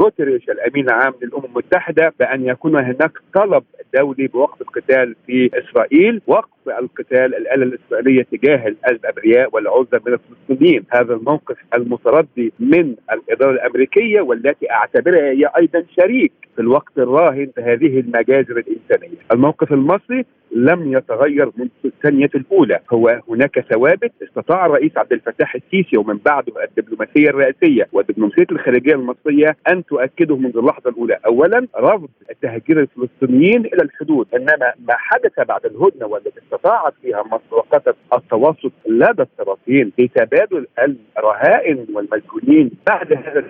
جوتريش 0.00 0.42
الأمين 0.50 0.84
العام 0.84 1.12
للأمم 1.22 1.44
المتحدة 1.44 2.12
بأن 2.20 2.46
يكون 2.46 2.76
هناك 2.76 3.12
طلب 3.34 3.64
دولي 3.94 4.26
بوقف 4.26 4.60
القتال 4.62 5.14
في 5.26 5.50
إسرائيل. 5.54 6.20
وقف 6.38 6.78
القتال 6.78 7.34
الآلة 7.34 7.62
الإسرائيلية 7.62 8.22
تجاه 8.32 8.66
الأبرياء 8.66 9.48
والعزة 9.52 10.00
من 10.06 10.12
الفلسطينيين. 10.12 10.84
هذا 10.90 11.14
الموقف 11.14 11.56
المتردي 11.74 12.52
من 12.60 12.94
الإدارة 13.12 13.50
الأمريكية 13.50 14.20
والتي 14.20 14.70
أعتبرها 14.70 15.30
هي 15.30 15.50
أيضا 15.56 15.84
شريك 15.96 16.32
في 16.56 16.62
الوقت 16.62 16.98
الراهن 16.98 17.48
في 17.54 17.60
هذه 17.60 18.00
المجازر 18.00 18.56
الإنسانية. 18.58 19.18
الموقف 19.32 19.72
المصري 19.72 20.24
لم 20.52 20.92
يتغير 20.92 21.50
منذ 21.56 21.68
الثانية 21.84 22.30
الأولى. 22.34 22.80
هو 22.92 23.20
هناك 23.28 23.60
ثوابت. 23.60 24.12
استطاع 24.22 24.66
الرئيس 24.66 24.92
عبد 24.96 25.12
الفتاح 25.12 25.54
السيسي 25.54 25.96
ومن 25.96 26.16
بعده 26.26 26.52
الدبلوماسية 26.64 27.28
الرئاسية 27.28 27.88
والدبلوماسية 27.92 28.46
الخارجية 28.52 28.94
المصرية 28.94 29.56
أن 29.70 29.84
تؤكده 29.84 30.36
منذ 30.36 30.56
اللحظة 30.56 30.90
الأولى. 30.90 31.18
أولا 31.26 31.66
رفض 31.76 32.08
تهجير 32.42 32.80
الفلسطينيين 32.80 33.66
إلى 33.66 33.82
الحدود. 33.82 34.26
إنما 34.34 34.72
ما 34.88 34.94
حدث 34.96 35.46
بعد 35.48 35.66
الهدنة 35.66 36.06
والتي 36.06 36.40
استطاعت 36.44 36.94
فيها 37.02 37.22
مصر 37.22 37.56
وقتت 37.56 37.96
التوسط 38.12 38.72
لدى 38.86 39.22
الطرفين 39.22 39.92
لتبادل 39.98 40.66
الرهائن 41.18 41.86
والمسجونين 41.94 42.70
بعد 42.86 43.12
هذا 43.12 43.44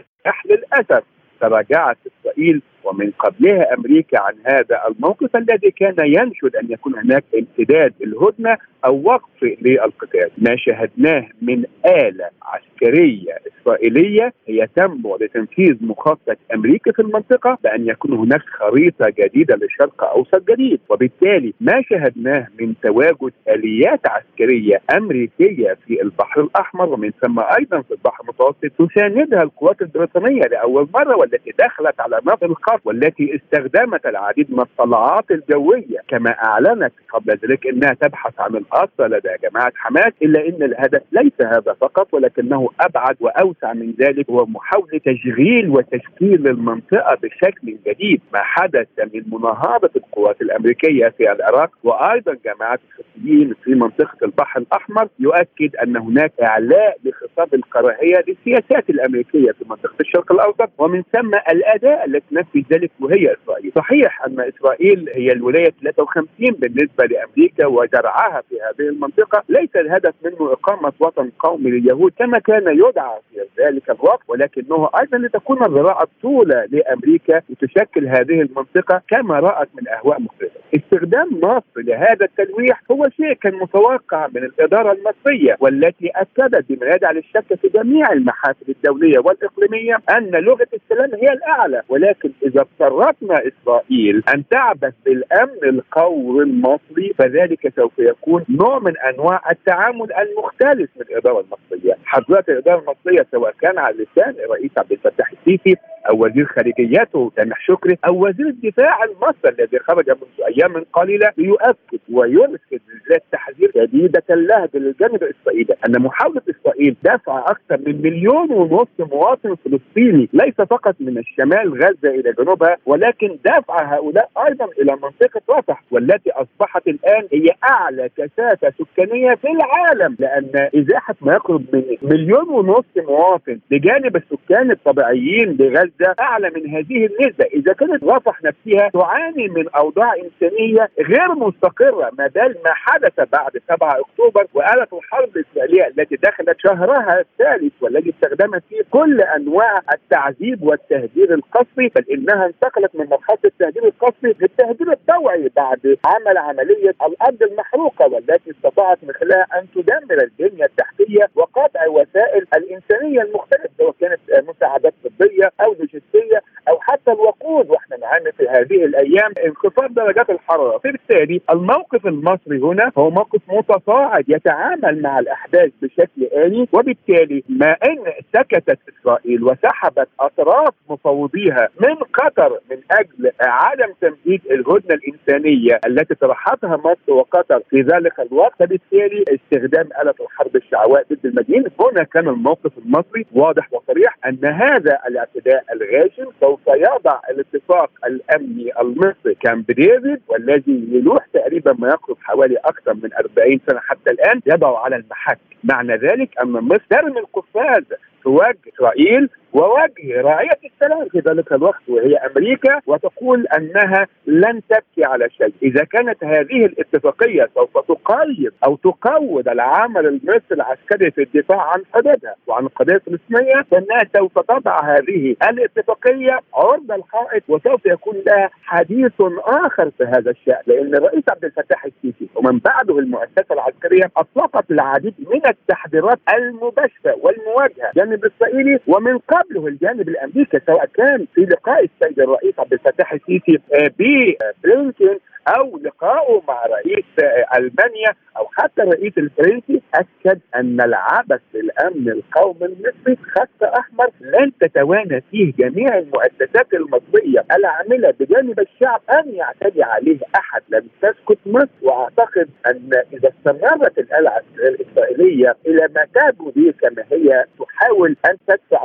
للأسف 0.47 1.05
تراجعت 1.41 1.97
إسرائيل 2.07 2.63
ومن 2.89 3.11
قبلها 3.11 3.75
أمريكا 3.75 4.21
عن 4.21 4.35
هذا 4.45 4.81
الموقف 4.89 5.37
الذي 5.37 5.71
كان 5.71 5.97
ينشد 5.99 6.57
أن 6.57 6.67
يكون 6.71 6.95
هناك 6.99 7.25
امتداد 7.35 7.95
الهدنة 8.03 8.59
أو 8.85 9.03
وقف 9.05 9.43
للقتال، 9.43 10.31
ما 10.39 10.57
شاهدناه 10.57 11.27
من 11.43 11.65
آلة 11.87 12.31
عسكرية 12.43 13.39
إسرائيلية 13.61 14.33
هي 14.49 14.67
تنبع 14.77 15.17
لتنفيذ 15.21 15.77
مخطط 15.81 16.37
أمريكا 16.55 16.93
في 16.93 17.03
المنطقة 17.03 17.59
بأن 17.65 17.89
يكون 17.89 18.13
هناك 18.13 18.41
خريطة 18.41 19.13
جديدة 19.19 19.57
للشرق 19.57 20.05
أوسط 20.05 20.51
جديد، 20.51 20.81
وبالتالي 20.89 21.55
ما 21.61 21.83
شاهدناه 21.83 22.47
من 22.61 22.75
تواجد 22.83 23.33
آليات 23.49 24.01
عسكرية 24.07 24.81
أمريكية 24.97 25.77
في 25.87 26.03
البحر 26.03 26.41
الأحمر 26.41 26.89
ومن 26.89 27.11
ثم 27.23 27.41
أيضا 27.59 27.83
في 27.83 27.91
البحر 27.91 28.23
المتوسط 28.23 28.65
تساندها 28.79 29.43
القوات 29.43 29.83
البريطانية 29.83 30.43
لأول 30.43 30.89
مرة 30.95 31.17
والتي 31.17 31.53
دخلت 31.59 32.01
على 32.01 32.21
نفس 32.27 32.43
الأطراف 32.79 32.87
والتي 32.87 33.37
استخدمت 33.37 34.07
العديد 34.07 34.53
من 34.53 34.61
الطلعات 34.61 35.31
الجوية. 35.31 35.99
كما 36.09 36.31
أعلنت 36.31 36.93
قبل 37.13 37.39
ذلك 37.45 37.67
إنها 37.67 37.95
تبحث 37.95 38.41
عن 38.41 38.57
الاصل 38.57 39.15
لدى 39.15 39.29
جماعة 39.43 39.73
حماس 39.77 40.13
إلا 40.23 40.49
إن 40.49 40.63
الهدف 40.63 41.03
ليس 41.13 41.41
هذا 41.41 41.77
فقط 41.81 42.15
ولكنه 42.15 42.69
أبعد 42.81 43.17
وأوسع 43.21 43.73
من 43.73 43.95
ذلك 44.01 44.31
هو 44.31 44.47
محاولة 44.47 45.01
تشغيل 45.07 45.71
وتشكيل 45.71 46.49
المنطقة 46.49 47.17
بشكل 47.23 47.77
جديد. 47.87 48.21
ما 48.33 48.43
حدث 48.43 48.87
من 49.15 49.23
مناهضة 49.33 49.91
القوات 49.97 50.41
الأمريكية 50.41 51.09
في 51.09 51.33
العراق 51.33 51.71
وأيضا 51.85 52.37
جماعة 52.45 52.79
الحوثيين 52.89 53.55
في 53.65 53.75
منطقة 53.75 54.17
البحر 54.23 54.61
الأحمر 54.61 55.09
يؤكد 55.19 55.77
أن 55.77 55.97
هناك 55.97 56.33
إعلاء 56.43 56.97
لخطاب 57.05 57.55
الكراهية 57.55 58.25
للسياسات 58.29 58.91
الأمريكية 58.91 59.53
في 59.53 59.65
منطقة 59.69 59.95
الشرق 60.01 60.33
الأوسط. 60.33 60.71
ومن 60.79 61.03
ثم 61.13 61.31
الأداء 61.51 62.05
التي 62.07 62.29
تنفذ 62.31 62.68
ذلك 62.73 62.91
وهي 63.01 63.35
إسرائيل. 63.43 63.73
صحيح 63.77 64.25
أن 64.25 64.41
إسرائيل 64.41 65.09
هي 65.15 65.33
الولاية 65.33 65.73
53 65.83 66.51
بالنسبة 66.51 67.05
لأمريكا 67.05 67.67
ودرعها 67.67 68.43
في 68.49 68.55
هذه 68.55 68.89
المنطقة. 68.89 69.43
ليس 69.49 69.77
الهدف 69.77 70.15
منه 70.25 70.53
إقامة 70.53 70.93
وطن 71.01 71.31
قومي 71.39 71.71
لليهود 71.71 72.13
كما 72.19 72.39
كان 72.39 72.63
يدعى 72.67 73.19
في 73.31 73.63
ذلك 73.63 73.91
الوقت 73.91 74.23
ولكنه 74.29 74.89
أيضا 75.01 75.19
لتكون 75.19 75.65
الذراع 75.65 76.03
الطولة 76.03 76.65
لأمريكا 76.71 77.43
لتشكل 77.51 78.07
هذه 78.09 78.41
المنطقة 78.41 79.03
كما 79.09 79.39
رأت 79.41 79.69
من 79.75 79.89
أهواء 79.89 80.21
مختلفة. 80.21 80.61
استخدام 80.77 81.29
مصر 81.43 81.63
لهذا 81.77 82.25
التلويح 82.25 82.83
هو 82.91 83.09
شيء 83.17 83.33
كان 83.33 83.55
متوقع 83.55 84.27
من 84.35 84.45
الإدارة 84.45 84.93
المصرية 84.93 85.57
والتي 85.61 86.11
أكدت 86.17 86.65
بما 86.69 86.95
يدعى 86.95 87.15
للشك 87.15 87.55
في 87.63 87.69
جميع 87.69 88.13
المحافل 88.13 88.65
الدولية 88.69 89.19
والإقليمية 89.19 89.97
أن 90.17 90.31
لغة 90.31 90.67
السلام 90.75 91.11
هي 91.15 91.33
الأعلى 91.33 91.83
ولكن 91.89 92.31
إذا 92.47 92.58
اضطرتنا 92.61 93.43
إسرائيل 93.49 94.23
أن 94.35 94.49
تعبث 94.49 94.95
بالامن 95.05 95.65
القومي 95.65 96.43
المصري 96.43 97.15
فذلك 97.19 97.73
سوف 97.77 97.93
يكون 97.99 98.45
نوع 98.49 98.79
من 98.79 98.99
أنواع 98.99 99.43
التعامل 99.51 100.13
المختلف 100.13 100.91
من 100.97 101.03
الاداره 101.11 101.41
المصرية، 101.41 101.99
حضرتك 102.05 102.51
الاداره 102.51 102.79
المصرية 102.79 103.27
سواء 103.33 103.55
كان 103.61 103.79
على 103.79 103.97
لسان 103.97 104.35
الرئيس 104.45 104.71
عبد 104.79 104.93
الفتاح 104.93 105.33
السيسي 105.33 105.77
أو 106.09 106.25
وزير 106.25 106.47
خارجيته 106.47 107.33
سامح 107.37 107.61
شكري 107.67 107.99
أو 108.07 108.27
وزير 108.27 108.47
الدفاع 108.47 109.05
المصري 109.05 109.51
الذي 109.59 109.79
خرج 109.79 110.11
منذ 110.11 110.47
أيام 110.59 110.85
قليلة 110.93 111.31
ليؤكد 111.37 111.99
ويرسل 112.13 112.59
رسالات 112.97 113.23
تحذير 113.33 113.71
شديده 113.75 114.23
اللهجه 114.31 114.71
للجانب 114.75 115.23
الإسرائيلي 115.23 115.75
أن 115.89 116.03
محاولة 116.03 116.43
إسرائيل 116.51 116.97
دفع 117.05 117.39
أكثر 117.39 117.79
من 117.87 118.03
مليون 118.03 118.53
ونصف 118.53 119.13
مواطن 119.13 119.57
فلسطيني 119.65 120.29
ليس 120.33 120.55
فقط 120.55 120.95
من 121.01 121.19
الشمال 121.19 121.75
غزة 121.85 122.09
إلى 122.21 122.33
جنوبها 122.39 122.77
ولكن 122.87 123.39
دفع 123.45 123.95
هؤلاء 123.95 124.31
أيضا 124.49 124.65
إلى 124.65 124.93
منطقة 124.93 125.41
رفح 125.51 125.83
والتي 125.91 126.31
أصبحت 126.31 126.89
الآن 126.89 127.23
هي 127.33 127.49
أعلى 127.65 128.11
كثافة 128.17 128.73
سكانية 128.79 129.35
في 129.35 129.49
العالم 129.51 130.17
لأن 130.19 130.69
إزاحة 130.77 131.15
ما 131.21 131.33
يقرب 131.33 131.65
من 131.73 131.83
مليون 132.03 132.49
ونصف 132.49 132.97
مواطن 132.97 133.59
بجانب 133.71 134.17
السكان 134.17 134.71
الطبيعيين 134.71 135.57
لغزة 135.61 135.98
أعلى 136.21 136.51
من 136.51 136.71
هذه 136.71 137.07
النسبة. 137.07 137.45
إذا 137.45 137.73
كانت 137.73 138.05
رفح 138.05 138.43
نفسها 138.43 138.89
تعاني 138.89 139.49
من 139.49 139.69
أوضاع 139.69 140.15
إنسانية 140.15 140.89
غير 140.99 141.35
مستقرة 141.35 142.11
ما 142.19 142.27
بال 142.27 142.57
ما 142.65 142.73
حدث 142.75 143.21
بعد 143.33 143.53
7 143.69 144.01
أكتوبر 144.01 144.47
وآلة 144.55 144.87
الحرب 144.93 145.37
الإسرائيلية 145.37 145.87
التي 145.87 146.17
دخلت 146.17 146.57
شهرها 146.59 147.21
الثالث 147.21 147.73
والذي 147.81 148.11
استخدمت 148.11 148.63
فيه 148.69 148.83
كل 148.91 149.21
أنواع 149.21 149.83
التعذيب 149.95 150.63
والتهجير 150.63 151.35
القسري 151.35 151.89
بل 151.97 152.05
إنها 152.11 152.47
انتقلت 152.47 152.91
من 152.95 153.07
مرحلة 153.07 153.39
التهجير 153.45 153.85
القسري 153.85 154.35
للتهجير 154.41 154.93
الطوعي 154.93 155.51
بعد 155.57 155.97
عمل 156.05 156.39
عملية 156.39 156.95
الأرض 157.07 157.43
المحروقة 157.43 158.07
والتي 158.07 158.51
استطاعت 158.51 158.99
من 159.03 159.13
خلالها 159.13 159.47
أن 159.59 159.67
تدمر 159.75 160.23
البنية 160.23 160.65
التحتية 160.65 161.29
وقطع 161.35 161.87
وسائل 161.87 162.47
الإنسانية 162.57 163.23
المختلفة. 163.23 163.69
سواء 163.79 163.95
كانت 164.01 164.21
مساعدات 164.49 164.95
طبيه 165.19 165.53
أو 165.61 165.73
لوجستيه 165.73 166.43
أو 166.69 166.81
حتى 166.81 167.13
الوقود 167.13 167.71
نعاني 168.01 168.33
في 168.33 168.49
هذه 168.49 168.85
الأيام 168.85 169.33
انخفاض 169.47 169.95
درجات 169.95 170.31
الحرارة، 170.31 170.79
فبالتالي 170.79 171.41
الموقف 171.51 172.07
المصري 172.07 172.59
هنا 172.59 172.93
هو 172.99 173.11
موقف 173.11 173.41
متصاعد 173.49 174.25
يتعامل 174.29 175.03
مع 175.03 175.19
الأحداث 175.19 175.71
بشكل 175.83 176.23
آلي 176.33 176.69
وبالتالي 176.73 177.45
ما 177.49 177.71
إن 177.73 177.99
سكتت 178.35 178.79
إسرائيل 178.89 179.45
وسحبت 179.45 180.09
أطراف 180.21 180.75
مفوضيها 180.91 181.69
من 181.81 181.95
قطر 181.95 182.61
من 182.71 182.79
أجل 182.91 183.33
عدم 183.41 183.93
تمديد 184.01 184.43
الهدنة 184.51 184.95
الإنسانية 184.95 185.81
التي 185.87 186.15
طرحتها 186.15 186.77
مصر 186.77 187.13
وقطر 187.13 187.63
في 187.71 187.81
ذلك 187.81 188.21
الوقت 188.21 188.53
فبالتالي 188.59 189.25
استخدام 189.29 189.89
آلة 190.03 190.15
الحرب 190.21 190.57
الشعواء 190.57 191.05
ضد 191.13 191.27
المدينة 191.27 191.71
هنا 191.81 192.03
كان 192.05 192.29
الموقف 192.29 192.79
المصري 192.79 193.27
واضح 193.33 193.69
وصريح 193.73 194.19
أن 194.27 194.45
هذا 194.45 194.99
الاعتداء 195.09 195.65
الغاشم 195.73 196.31
سوف 196.41 196.61
يضع 196.69 197.21
الاتفاق 197.31 197.88
الأمني 198.07 198.81
المصري 198.81 199.35
كامب 199.41 199.67
ديفيد 199.67 200.21
والذي 200.29 200.89
يلوح 200.93 201.27
تقريبا 201.33 201.73
ما 201.79 201.89
يقرب 201.89 202.17
حوالي 202.23 202.57
أكثر 202.57 202.95
من 202.95 203.11
40 203.15 203.61
سنة 203.69 203.81
حتى 203.81 204.11
الآن 204.11 204.41
يضع 204.47 204.85
على 204.85 204.97
المحك. 204.97 205.39
معنى 205.65 205.97
ذلك 205.97 206.41
أن 206.43 206.49
مصر 206.49 206.83
ترمي 206.91 207.21
القفاز 207.21 207.85
في 208.23 208.29
وجه 208.29 208.59
إسرائيل 208.75 209.29
ووجه 209.53 210.21
راعية 210.21 210.59
السلام 210.65 211.09
في 211.09 211.19
ذلك 211.19 211.53
الوقت 211.53 211.89
وهي 211.89 212.17
أمريكا 212.17 212.81
وتقول 212.87 213.47
أنها 213.47 214.07
لن 214.27 214.61
تبكي 214.69 215.05
على 215.05 215.31
شيء. 215.31 215.53
إذا 215.63 215.85
كانت 215.85 216.25
هذه 216.25 216.67
الاتفاقية 216.67 217.49
سوف 217.55 217.79
تقيد 217.79 218.53
أو 218.65 218.77
تقود 218.77 219.49
العمل 219.49 220.07
المصري 220.07 220.43
العسكري 220.53 221.11
في 221.11 221.23
الدفاع 221.23 221.61
عن 221.71 221.83
حدودها 221.95 222.35
وعن 222.47 222.65
القضية 222.65 222.95
الفلسطينية 222.95 223.63
فإنها 223.71 224.01
سوف 224.17 224.39
تضع 224.39 224.81
هذه 224.97 225.37
الاتفاقية 225.51 226.41
عرض 226.55 226.93
الحائط 226.93 227.43
وسوف 227.49 227.87
يكون 227.87 228.15
لها 228.27 228.51
حديث 228.63 229.13
آخر 229.45 229.91
في 229.99 230.05
هذا 230.05 230.31
الشأن. 230.31 230.63
لأن 230.67 230.95
الرئيس 230.95 231.25
عبد 231.29 231.45
الفتاح 231.45 231.85
السيسي 231.85 232.29
ومن 232.35 232.59
بعده 232.59 232.99
المؤسسة 232.99 233.47
العسكرية 233.51 234.11
أطلقت 234.17 234.71
العديد 234.71 235.15
من 235.19 235.47
التحذيرات 235.47 236.19
المباشرة 236.35 237.17
والمواجهة. 237.23 237.93
جانب 237.97 238.25
إسرائيلي 238.25 238.81
ومن 238.87 239.19
قبل 239.19 239.38
قبله 239.39 239.67
الجانب 239.67 240.09
الأمريكي 240.09 240.61
سواء 240.67 240.87
كان 240.87 241.27
في 241.35 241.41
لقاء 241.41 241.85
السيد 241.85 242.21
الرئيس 242.21 242.55
عبد 242.59 242.73
الفتاح 242.73 243.13
السيسي 243.13 243.59
آه، 243.75 243.91
ببلينكن 243.99 245.19
أو 245.49 245.79
لقائه 245.79 246.43
مع 246.49 246.67
رئيس 246.67 247.05
آه، 247.23 247.57
ألمانيا 247.57 248.15
أو 248.37 248.47
حتى 248.53 248.83
الرئيس 248.83 249.13
الفرنسي 249.19 249.83
أكد 249.95 250.41
أن 250.57 250.81
العبث 250.81 251.41
بالامن 251.55 252.09
القومي 252.09 252.65
المصري 252.65 253.17
خط 253.35 253.63
أحمر 253.63 254.11
لن 254.21 254.53
تتوانى 254.61 255.21
فيه 255.31 255.53
جميع 255.59 255.99
المؤسسات 255.99 256.75
المصرية 256.75 257.45
العاملة 257.57 258.15
بجانب 258.21 258.61
الشعب 258.61 259.01
أن 259.11 259.35
يعتدي 259.35 259.83
عليه 259.83 260.19
أحد. 260.37 260.63
لم 260.69 260.89
تسكت 261.03 261.39
مصر 261.47 261.69
وأعتقد 261.83 262.49
أن 262.67 262.91
إذا 263.13 263.29
استمرت 263.29 263.99
الاله 263.99 264.33
الإسرائيلية 264.59 265.57
إلى 265.67 265.89
ما 265.95 266.07
تابوا 266.15 266.51
به 266.57 266.75
كما 266.81 267.05
هي 267.13 267.45
تحاول 267.59 268.17
أن 268.31 268.37
تدفع 268.49 268.85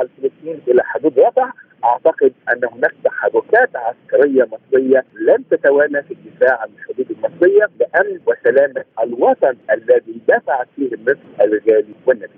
الفلسطينيين 0.54 0.60
إلى 0.68 0.82
حدود 0.84 1.18
وضع 1.18 1.50
أعتقد 1.84 2.32
أن 2.52 2.60
هناك 2.72 2.94
تحركات 3.04 3.70
عسكرية 3.76 4.48
مصرية 4.52 5.04
لن 5.14 5.44
تتوانى 5.50 6.02
في 6.02 6.14
الدفاع 6.14 6.60
عن 6.60 6.68
الحدود 6.78 7.06
المصرية 7.10 7.70
لامن 7.80 8.20
وسلامة 8.26 8.84
الوطن 9.02 9.56
الذي 9.70 10.20
دفعت 10.28 10.68
فيه 10.76 10.90
مصر 11.02 11.44
الرجال 11.44 11.86
والنبي. 12.06 12.28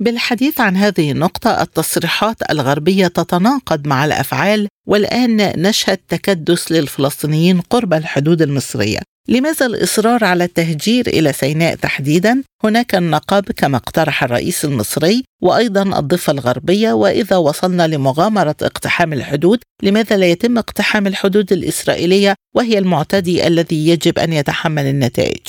بالحديث 0.00 0.60
عن 0.60 0.76
هذه 0.76 1.12
النقطة 1.12 1.62
التصريحات 1.62 2.36
الغربية 2.50 3.06
تتناقض 3.06 3.86
مع 3.86 4.04
الأفعال 4.04 4.68
والآن 4.86 5.52
نشهد 5.56 5.98
تكدس 6.08 6.72
للفلسطينيين 6.72 7.60
قرب 7.60 7.92
الحدود 7.94 8.42
المصرية 8.42 8.98
لماذا 9.28 9.66
الإصرار 9.66 10.24
على 10.24 10.44
التهجير 10.44 11.06
إلى 11.06 11.32
سيناء 11.32 11.74
تحديدا؟ 11.74 12.42
هناك 12.64 12.94
النقاب 12.94 13.44
كما 13.44 13.76
اقترح 13.76 14.24
الرئيس 14.24 14.64
المصري 14.64 15.24
وأيضا 15.42 15.98
الضفة 15.98 16.32
الغربية 16.32 16.92
وإذا 16.92 17.36
وصلنا 17.36 17.86
لمغامرة 17.86 18.56
اقتحام 18.62 19.12
الحدود 19.12 19.58
لماذا 19.82 20.16
لا 20.16 20.26
يتم 20.26 20.58
اقتحام 20.58 21.06
الحدود 21.06 21.52
الإسرائيلية 21.52 22.34
وهي 22.54 22.78
المعتدي 22.78 23.46
الذي 23.46 23.88
يجب 23.88 24.18
أن 24.18 24.32
يتحمل 24.32 24.86
النتائج؟ 24.86 25.46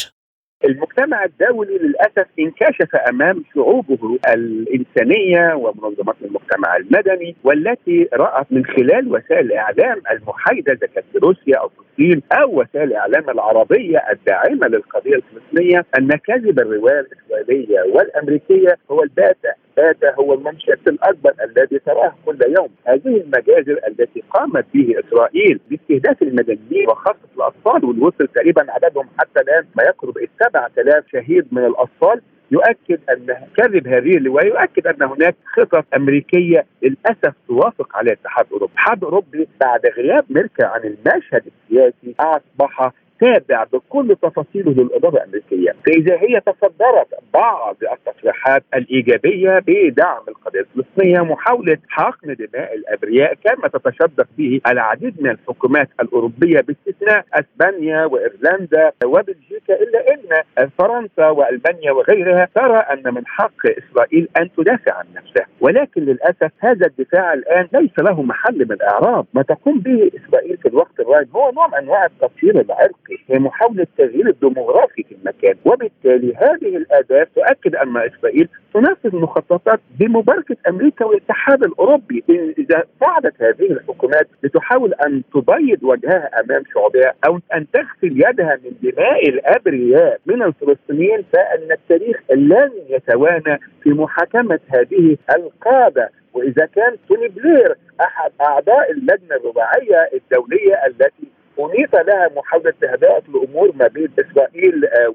المجتمع 0.66 1.24
الدولي 1.24 1.78
للأسف 1.78 2.28
انكشف 2.40 2.96
أمام 2.96 3.44
شعوبه 3.56 4.18
الإنسانية 4.34 5.54
ومنظمات 5.54 6.16
المجتمع 6.22 6.76
المدني 6.78 7.36
والتي 7.44 8.08
رأت 8.14 8.48
من 8.52 8.66
خلال 8.66 9.08
وسائل 9.08 9.46
الإعلام 9.46 10.02
المحايده 10.12 10.74
اذا 10.74 10.88
كانت 10.88 11.24
روسيا 11.24 11.58
أو 11.58 11.70
الصين 11.80 12.22
أو 12.32 12.62
وسائل 12.62 12.88
الإعلام 12.88 13.30
العربية 13.30 14.04
الداعمة 14.12 14.68
للقضية 14.68 15.16
الفلسطينية 15.16 15.86
أن 16.00 16.08
كذب 16.08 16.60
الروايه 16.60 17.00
الإسرائيلية 17.00 17.82
والأمريكية 17.82 18.78
هو 18.92 19.04
الباتع 19.04 19.54
هذا 19.80 20.16
هو 20.20 20.34
المنشط 20.34 20.88
الأكبر 20.88 21.34
الذي 21.44 21.80
تراه 21.80 22.14
كل 22.26 22.38
يوم. 22.58 22.70
هذه 22.88 23.22
المجازر 23.22 23.80
التي 23.88 24.24
قامت 24.30 24.66
به 24.74 24.96
إسرائيل 25.00 25.60
باستهداف 25.70 26.22
المدنيين 26.22 26.90
وخاصه 26.90 27.18
الأطفال 27.38 27.86
والوصل 27.86 28.28
تقريبا 28.28 28.66
عددهم 28.72 29.08
حتى 29.20 29.42
الآن 29.42 29.66
ما 29.78 29.84
يقرب 29.84 30.18
ال 30.18 30.28
7000 30.44 31.04
شهيد 31.12 31.48
من 31.52 31.66
الأطفال. 31.66 32.22
يؤكد 32.52 33.00
أن 33.10 33.36
كذب 33.58 33.88
هذه 33.88 34.18
اللواء 34.18 34.46
يؤكد 34.46 34.88
أن 34.88 35.04
هناك 35.04 35.36
خطط 35.46 35.86
أمريكية 35.96 36.66
للأسف 36.84 37.34
توافق 37.48 37.98
على 37.98 38.12
الاتحاد 38.12 38.46
الاوروبي، 38.46 38.74
الاتحاد 38.74 38.98
الاوروبي 38.98 39.48
بعد 39.62 39.86
غياب 39.86 40.26
ميركل 40.30 40.64
عن 40.64 40.82
المشهد 40.84 41.44
السياسي 41.48 42.16
أصبح 42.20 42.92
تابع 43.24 43.64
بكل 43.74 44.16
تفاصيله 44.22 44.72
للاداره 44.72 45.16
الأمريكية، 45.16 45.76
فإذا 45.86 46.16
هي 46.16 46.40
تصدرت 46.40 47.08
بعض 47.34 47.78
التصريحات 47.94 48.64
الإيجابية 48.76 49.60
بدعم 49.68 50.22
القضية 50.28 50.60
الفلسطينية 50.60 51.22
محاولة 51.22 51.78
حقن 51.88 52.36
دماء 52.36 52.76
الأبرياء 52.76 53.34
كما 53.34 53.68
تتشدق 53.68 54.28
فيه 54.38 54.60
العديد 54.68 55.22
من 55.22 55.30
الحكومات 55.30 55.90
الأوروبية 56.00 56.62
باستثناء 56.62 57.26
أسبانيا 57.34 58.06
وإيرلندا 58.06 58.92
وبلجيكا 59.06 59.74
إلا 59.84 60.14
إن 60.14 60.70
فرنسا 60.80 61.28
والمانيا 61.30 61.92
وغيرها 61.92 62.48
ترى 62.56 62.78
أن 62.78 63.14
من 63.14 63.28
حق 63.28 63.62
إسرائيل 63.66 64.28
أن 64.38 64.50
تدافع 64.58 64.94
عن 64.94 65.06
نفسها، 65.16 65.48
ولكن 65.62 66.02
للأسف 66.02 66.52
هذا 66.60 66.86
الدفاع 66.88 67.34
الآن 67.34 67.68
ليس 67.74 68.00
له 68.00 68.22
محل 68.22 68.58
من 68.58 68.72
الإعراب، 68.72 69.26
ما 69.34 69.42
تقوم 69.42 69.80
به 69.80 70.12
إسرائيل 70.18 70.58
في 70.58 70.68
الوقت 70.68 71.00
الراهن 71.00 71.28
هو 71.36 71.52
نوع 71.52 71.68
من 71.68 71.74
أنواع 71.74 72.06
التطهير 72.06 72.60
العرقي. 72.62 73.13
هي 73.30 73.40
محاولة 73.40 73.82
التغيير 73.84 74.28
الديموغرافي 74.30 75.04
في 75.04 75.16
المكان. 75.22 75.56
وبالتالي 75.66 76.34
هذه 76.36 76.78
الأداة 76.78 77.28
تؤكد 77.36 77.76
أن 77.76 77.98
إسرائيل 77.98 78.50
تنفذ 78.74 79.16
مخططات 79.16 79.80
بمباركة 80.00 80.56
أمريكا 80.70 81.06
والاتحاد 81.06 81.64
الأوروبي. 81.64 82.24
إذا 82.58 82.84
ساعدت 83.00 83.42
هذه 83.42 83.72
الحكومات 83.72 84.28
لتحاول 84.44 84.94
أن 84.94 85.22
تبيض 85.34 85.84
وجهها 85.84 86.30
أمام 86.40 86.64
شعوبها 86.74 87.14
أو 87.28 87.40
أن 87.56 87.66
تغسل 87.74 88.22
يدها 88.30 88.60
من 88.64 88.72
دماء 88.92 89.30
الأبرياء 89.30 90.20
من 90.26 90.44
الفلسطينيين 90.44 91.24
فإن 91.34 91.72
التاريخ 91.72 92.18
لن 92.32 92.72
يتوانى 92.90 93.60
في 93.84 93.90
محاكمة 93.90 94.60
هذه 94.68 95.18
القادة. 95.36 96.10
وإذا 96.34 96.66
كان 96.66 96.96
توني 97.08 97.28
بلير 97.28 97.76
أحد 98.02 98.32
أعضاء 98.42 98.92
اللجنة 98.92 99.36
الرباعية 99.36 100.10
الدولية 100.14 100.82
التي 100.88 101.28
أنيط 101.60 101.96
لها 101.96 102.30
محاولة 102.36 102.74
تهدئة 102.82 103.24
الأمور 103.30 103.72
ما 103.76 103.88
بين 103.88 104.10
إسرائيل 104.20 104.86
آه، 104.86 105.14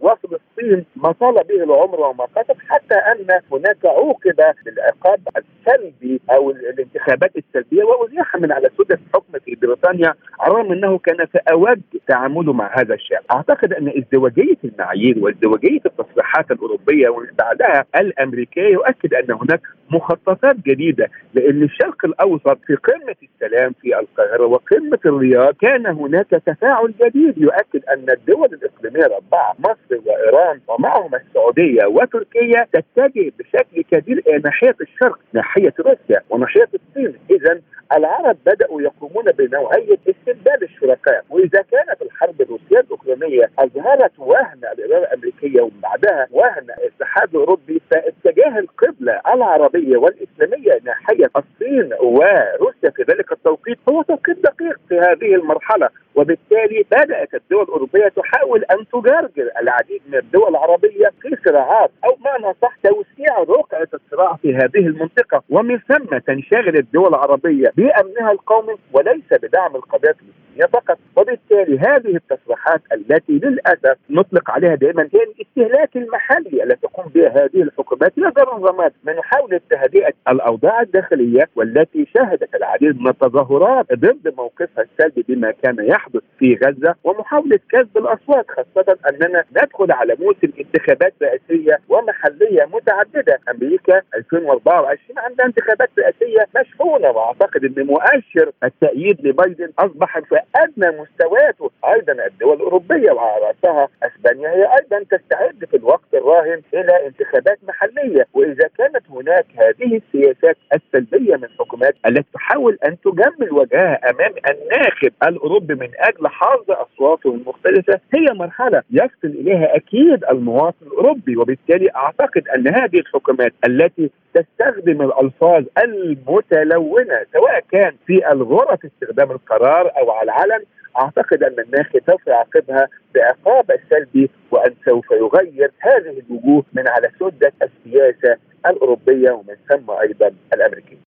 وفلسطين 0.59 0.85
ما 0.97 1.13
طال 1.13 1.35
به 1.35 1.65
العمر 1.65 2.01
وما 2.01 2.27
كتب 2.37 2.57
حتى 2.69 2.95
أن 2.95 3.41
هناك 3.53 3.77
عوقب 3.85 4.55
بالعقاب 4.65 5.21
السلبي 5.37 6.21
أو 6.31 6.51
الانتخابات 6.51 7.33
السلبية. 7.37 7.85
وأزيح 7.85 8.37
من 8.37 8.53
على 8.53 8.69
سدة 8.79 8.99
الحكم 9.07 9.39
في 9.45 9.55
بريطانيا 9.55 10.15
على 10.41 10.53
الرغم 10.53 10.73
أنه 10.73 10.99
كان 10.99 11.27
في 11.27 11.39
أوج 11.53 11.79
تعامله 12.09 12.53
مع 12.53 12.71
هذا 12.81 12.95
الشعب 12.95 13.23
أعتقد 13.33 13.73
أن 13.73 13.89
ازدواجية 13.89 14.57
المعايير 14.65 15.19
وازدواجية 15.19 15.81
التصريحات 15.87 16.51
الأوروبية 16.51 17.09
ومن 17.09 17.27
بعدها 17.39 17.85
الأمريكية 17.97 18.69
يؤكد 18.69 19.15
أن 19.15 19.31
هناك 19.31 19.61
مخططات 19.91 20.57
جديدة 20.57 21.09
لأن 21.35 21.63
الشرق 21.63 22.05
الأوسط 22.05 22.59
في 22.67 22.75
قمة 22.75 23.17
السلام 23.23 23.73
في 23.83 23.99
القاهرة 23.99 24.47
وقمة 24.47 24.99
الرياض 25.07 25.55
كان 25.55 25.87
هناك 25.87 26.27
تفاعل 26.47 26.95
جديد. 27.03 27.39
يؤكد 27.39 27.85
أن 27.85 28.07
الدول 28.11 28.49
الإقليمية 28.55 29.07
الاربعه 29.07 29.55
مصر 29.59 30.01
وايران 30.07 30.48
ومعهم 30.69 31.15
السعودية 31.15 31.87
وتركيا 31.87 32.67
تتجه 32.73 33.33
بشكل 33.39 33.83
كبير 33.91 34.23
إلى 34.27 34.39
ناحيه 34.39 34.77
الشرق 34.81 35.19
ناحية 35.33 35.75
روسيا 35.81 36.23
وناحيه 36.31 36.69
الصين. 36.75 37.15
اذا 37.31 37.61
العرب 37.97 38.37
بدأوا 38.47 38.83
يقومون 38.83 39.25
بنوعية 39.25 39.99
استبدال 40.09 40.63
الشركاء. 40.63 41.25
وإذا 41.31 41.63
كانت 41.63 42.03
الحرب 42.03 42.41
الروسية 42.41 42.81
الأوكرانية 42.81 43.51
أظهرت 43.59 44.13
وهن 44.19 44.61
الإدارة 44.73 45.05
الأمريكية 45.05 45.61
ومن 45.61 45.81
بعدها 45.83 46.29
وهن 46.31 46.67
الاتحاد 46.79 47.29
الأوروبي 47.35 47.83
فاتجاه 47.91 48.59
القبلة 48.59 49.21
العربية 49.35 49.97
والإسلامية 49.97 50.81
ناحية 50.85 51.31
الصين 51.37 51.93
وروسيا 52.01 52.91
في 52.91 53.03
ذلك 53.03 53.33
التوقيت 53.33 53.79
هو 53.89 54.03
توقيت 54.03 54.39
دقيق 54.39 54.81
في 54.89 54.99
هذه 54.99 55.35
المرحلة. 55.35 55.89
وبالتالي 56.19 56.85
بدأت 56.93 57.35
الدول 57.35 57.63
الأوروبية 57.63 58.09
تحاول 58.09 58.65
أن 58.65 58.87
تجرجر 58.93 59.51
العديد 59.61 60.03
من 60.09 60.19
الدول 60.19 60.49
العربية 60.49 61.13
في 61.23 61.37
صراعات 61.45 61.91
أو 62.05 62.17
معنى 62.25 62.55
صح 62.63 62.77
توسيع 62.83 63.39
رقعة 63.39 63.89
الصراع 63.95 64.37
في 64.37 64.55
هذه 64.55 64.87
المنطقة. 64.87 65.43
ومن 65.51 65.79
ثم 65.79 66.19
تنشغل 66.19 66.77
الدول 66.77 67.09
العربية 67.09 67.73
بأمنها 67.77 68.33
القومي 68.33 68.75
وليس 68.93 69.33
بدعم 69.43 69.77
القضية 69.77 70.09
الفلسطينية 70.09 70.67
فقط. 70.73 70.99
وبالتالي 71.17 71.79
هذه 71.79 72.17
التصريحات 72.17 72.83
التي 72.93 73.33
للأسف 73.33 73.97
نطلق 74.11 74.51
عليها 74.51 74.75
دائما 74.75 75.03
هي 75.03 75.21
الاستهلاك 75.23 75.97
المحلي 75.97 76.63
التي 76.63 76.81
تقوم 76.83 77.07
بها 77.15 77.45
هذه 77.45 77.63
الحكومات 77.63 78.13
هي 78.19 78.31
ضرورات 78.31 78.93
من 79.05 79.17
محاوله 79.17 79.61
تهدئه 79.71 80.13
الأوضاع 80.29 80.81
الداخلية 80.81 81.49
والتي 81.57 82.07
شهدت 82.15 82.55
العديد 82.55 83.01
من 83.01 83.09
التظاهرات 83.09 83.87
ضد 83.93 84.35
موقفها 84.37 84.85
السلبي 84.85 85.25
بما 85.29 85.51
كان 85.63 85.77
يحدث 85.81 86.08
في 86.39 86.59
غزة 86.65 86.95
ومحاولة 87.05 87.59
كسب 87.73 87.99
الاصوات 87.99 88.47
خاصة 88.51 88.97
أننا 89.09 89.45
ندخل 89.51 89.93
على 89.93 90.17
موسم 90.21 90.51
انتخابات 90.61 91.15
رئاسية 91.23 91.79
ومحلية 91.89 92.69
متعددة. 92.73 93.39
أمريكا 93.51 94.03
2024 94.15 95.19
عندها 95.19 95.47
انتخابات 95.47 95.91
رئاسية 95.99 96.47
مشحونة 96.61 97.11
وأعتقد 97.11 97.65
إن 97.65 97.87
مؤشر 97.87 98.53
التأييد 98.65 99.27
لبايدن 99.27 99.71
أصبح 99.79 100.19
في 100.19 100.39
أدنى 100.57 101.01
مستوياته. 101.01 101.71
أيضا 101.85 102.27
الدول 102.27 102.57
الأوروبية 102.57 103.13
وعلى 103.13 103.45
راسها 103.47 103.89
أسبانيا 104.03 104.51
هي 104.51 104.63
أيضا 104.81 105.05
تستعد 105.11 105.65
في 105.71 105.77
الوقت 105.77 106.15
الراهن 106.15 106.63
إلى 106.75 107.07
انتخابات 107.07 107.59
محلية 107.69 108.27
وإذا 108.35 108.69
كانت 108.79 109.11
هناك 109.11 109.47
هذه 109.57 109.97
السياسات 109.97 110.57
السلبية 110.75 111.37
من 111.37 111.49
الحكومات 111.79 111.95
التي 112.07 112.29
تحاول 112.35 112.79
أن 112.85 112.97
تجمل 113.01 113.53
وجهها 113.53 114.11
أمام 114.11 114.33
الناخب 114.51 115.13
الأوروبي 115.23 115.75
من 115.75 115.89
أجل 115.99 116.29
حظ 116.29 116.71
أصواته 116.71 117.35
المختلفة 117.35 118.01
هي 118.15 118.35
مرحلة 118.35 118.83
يفصل 118.91 119.29
إليها 119.29 119.77
أكيد 119.77 120.25
المواطن 120.25 120.87
الأوروبي 120.87 121.37
وبالتالي 121.37 121.91
أعتقد 121.97 122.49
أن 122.49 122.69
هذه 122.69 122.99
الحكومات 122.99 123.53
التي 123.67 124.11
تستخدم 124.35 125.03
الألفاظ 125.03 125.65
المتلونة 125.85 127.19
سواء 127.33 127.65
كان 127.73 127.93
في 128.07 128.33
الغرف 128.33 128.85
استخدام 128.85 129.31
القرار 129.31 129.91
أو 129.99 130.11
على 130.11 130.25
العلن 130.33 130.65
أعتقد 131.01 131.43
أن 131.43 131.57
الناخب 131.61 132.01
سوف 132.07 132.27
يعاقبها 132.27 132.89
بعقاب 133.15 133.71
السلبي 133.71 134.31
وأن 134.51 134.75
سوف 134.85 135.11
يغير 135.11 135.71
هذه 135.79 136.23
الوجوه 136.31 136.65
من 136.73 136.89
على 136.89 137.11
سدة 137.21 137.53
السياسة 137.63 138.37
الأوروبية 138.67 139.31
ومن 139.31 139.55
ثم 139.69 139.91
أيضا 139.91 140.33
الأمريكية. 140.53 141.08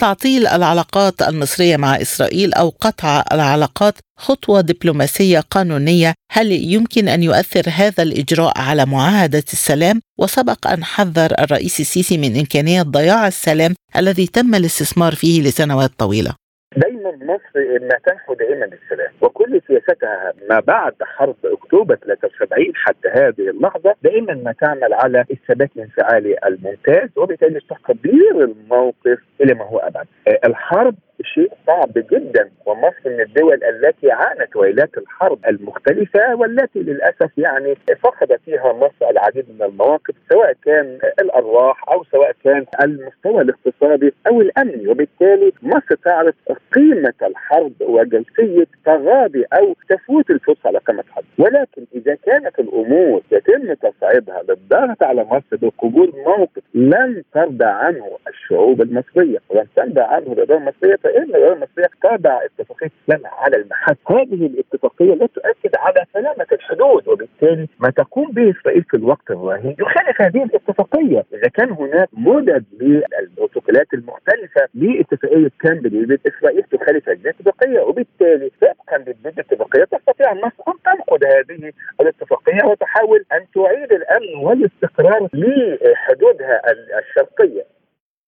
تعطيل 0.00 0.46
العلاقات 0.46 1.22
المصرية 1.22 1.76
مع 1.76 2.00
إسرائيل 2.00 2.54
أو 2.54 2.68
قطع 2.80 3.24
العلاقات 3.32 3.94
خطوة 4.18 4.60
دبلوماسية 4.60 5.40
قانونية، 5.40 6.14
هل 6.32 6.52
يمكن 6.52 7.08
أن 7.08 7.22
يؤثر 7.22 7.62
هذا 7.66 8.02
الإجراء 8.02 8.58
على 8.58 8.86
معاهدة 8.86 9.44
السلام؟ 9.52 10.00
وسبق 10.18 10.66
أن 10.66 10.84
حذر 10.84 11.32
الرئيس 11.38 11.80
السيسي 11.80 12.18
من 12.18 12.38
إمكانية 12.38 12.82
ضياع 12.82 13.28
السلام 13.28 13.74
الذي 13.96 14.26
تم 14.26 14.54
الاستثمار 14.54 15.14
فيه 15.14 15.42
لسنوات 15.42 15.90
طويلة. 15.98 16.34
دايما 16.76 17.03
مصر 17.10 17.78
ما 17.80 17.98
تنحو 18.06 18.34
دائما 18.34 18.64
للسلام 18.64 19.12
وكل 19.20 19.60
سياستها 19.66 20.32
ما 20.50 20.60
بعد 20.60 20.94
حرب 21.02 21.36
أكتوبر 21.44 21.94
73 21.94 22.72
حتى 22.74 23.08
هذه 23.08 23.50
اللحظة 23.50 23.94
دائما 24.02 24.34
ما 24.34 24.52
تعمل 24.52 24.94
على 24.94 25.24
الثبات 25.30 25.70
الانفعالي 25.76 26.36
الممتاز 26.46 27.08
وبالتالي 27.16 27.60
تقدير 27.60 28.44
الموقف 28.44 29.18
إلى 29.40 29.54
ما 29.54 29.64
هو 29.64 29.78
أبعد. 29.78 30.06
الحرب 30.44 30.94
شيء 31.22 31.52
صعب 31.66 31.92
جدا 31.94 32.50
ومصر 32.66 32.94
من 33.06 33.20
الدول 33.20 33.64
التي 33.64 34.10
عانت 34.10 34.56
ويلات 34.56 34.98
الحرب 34.98 35.38
المختلفة 35.48 36.34
والتي 36.34 36.78
للأسف 36.78 37.30
يعني 37.38 37.74
فقد 38.02 38.36
فيها 38.44 38.72
مصر 38.72 39.10
العديد 39.10 39.44
من 39.50 39.62
المواقف 39.62 40.14
سواء 40.32 40.52
كان 40.64 40.98
الأرواح 41.20 41.88
أو 41.88 42.04
سواء 42.04 42.32
كان 42.44 42.66
المستوى 42.82 43.42
الاقتصادي 43.42 44.14
أو 44.26 44.40
الأمني 44.40 44.88
وبالتالي 44.88 45.52
مصر 45.62 45.94
تعرف 46.04 46.34
قيمة 46.72 46.93
قيمه 46.94 47.14
الحرب 47.22 47.72
وجيشيه 47.80 48.66
تغاضي 48.84 49.44
أو 49.52 49.76
تفوت 49.88 50.30
الفرصة 50.30 50.60
على 50.64 50.78
قمة 50.78 51.04
حرب. 51.10 51.24
ولكن 51.38 51.84
إذا 51.94 52.14
كانت 52.14 52.58
الأمور 52.58 53.22
يتم 53.32 53.74
تصعيدها 53.74 54.42
بالضغط 54.42 55.02
على 55.02 55.24
مصر 55.24 55.56
بقبول 55.62 56.12
موقف 56.26 56.62
لن 56.74 57.22
ترضى 57.34 57.64
عنه 57.64 58.18
الشعوب 58.28 58.82
المصرية. 58.82 59.38
ولن 59.48 59.66
ترضى 59.76 60.00
عنه 60.00 60.32
الاداره 60.32 60.58
المصرية 60.58 60.96
فإن 60.96 61.22
الاداره 61.22 61.52
المصرية 61.52 61.90
تضع 62.02 62.38
اتفاقية 62.44 62.90
سلام 63.06 63.20
على 63.26 63.56
المحك. 63.56 63.98
هذه 64.08 64.46
الاتفاقية 64.46 65.14
لا 65.14 65.26
تؤكد 65.26 65.76
على 65.76 66.04
سلامة 66.12 66.46
الحدود 66.52 67.08
وبالتالي 67.08 67.68
ما 67.78 67.90
تقوم 67.90 68.30
به 68.30 68.50
اسرائيل 68.50 68.82
في 68.82 68.96
الوقت 68.96 69.30
الراهن 69.30 69.74
يخالف 69.78 70.22
هذه 70.22 70.44
الاتفاقية. 70.44 71.24
إذا 71.34 71.48
كان 71.48 71.70
هناك 71.70 72.08
مدد 72.12 72.64
للبروتوكولات 72.80 73.86
المختلفة 73.94 74.68
لاتفاقية 74.74 75.50
كامب 75.60 75.86
ديفيد 75.86 76.20
إسرائيل 76.26 76.64
تخالف 76.84 77.08
هذه 77.08 77.18
الاتفاقيه 77.20 77.80
وبالتالي 77.80 78.50
طبقا 78.60 78.98
لهذه 78.98 79.34
الاتفاقية 79.34 79.84
تستطيع 79.84 80.34
مصر 80.34 80.64
أن 80.68 80.74
تنقض 80.84 81.24
هذه 81.24 81.72
الاتفاقية 82.00 82.64
وتحاول 82.64 83.24
أن 83.32 83.46
تعيد 83.54 83.92
الأمن 83.92 84.44
والاستقرار 84.44 85.28
لحدودها 85.34 86.62
الشرقية. 86.98 87.66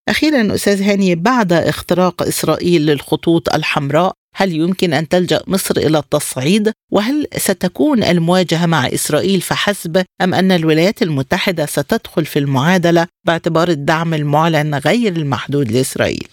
أخيرا 0.09 0.55
أستاذ 0.55 0.83
هاني 0.83 1.15
بعد 1.15 1.53
اختراق 1.53 2.23
إسرائيل 2.23 2.87
للخطوط 2.87 3.55
الحمراء 3.55 4.13
هل 4.35 4.53
يمكن 4.53 4.93
أن 4.93 5.09
تلجأ 5.09 5.41
مصر 5.47 5.75
إلى 5.77 5.99
التصعيد؟ 5.99 6.73
وهل 6.93 7.27
ستكون 7.37 8.03
المواجهة 8.03 8.67
مع 8.67 8.87
إسرائيل 8.87 9.41
فحسب 9.41 10.05
أم 10.23 10.35
أن 10.35 10.53
الولايات 10.53 11.03
المتحدة 11.03 11.67
ستدخل 11.67 12.25
في 12.25 12.39
المعادلة 12.39 13.07
باعتبار 13.27 13.69
الدعم 13.69 14.15
المعلن 14.15 14.75
غير 14.75 15.13
المحدود 15.13 15.73
لإسرائيل؟ 15.73 16.29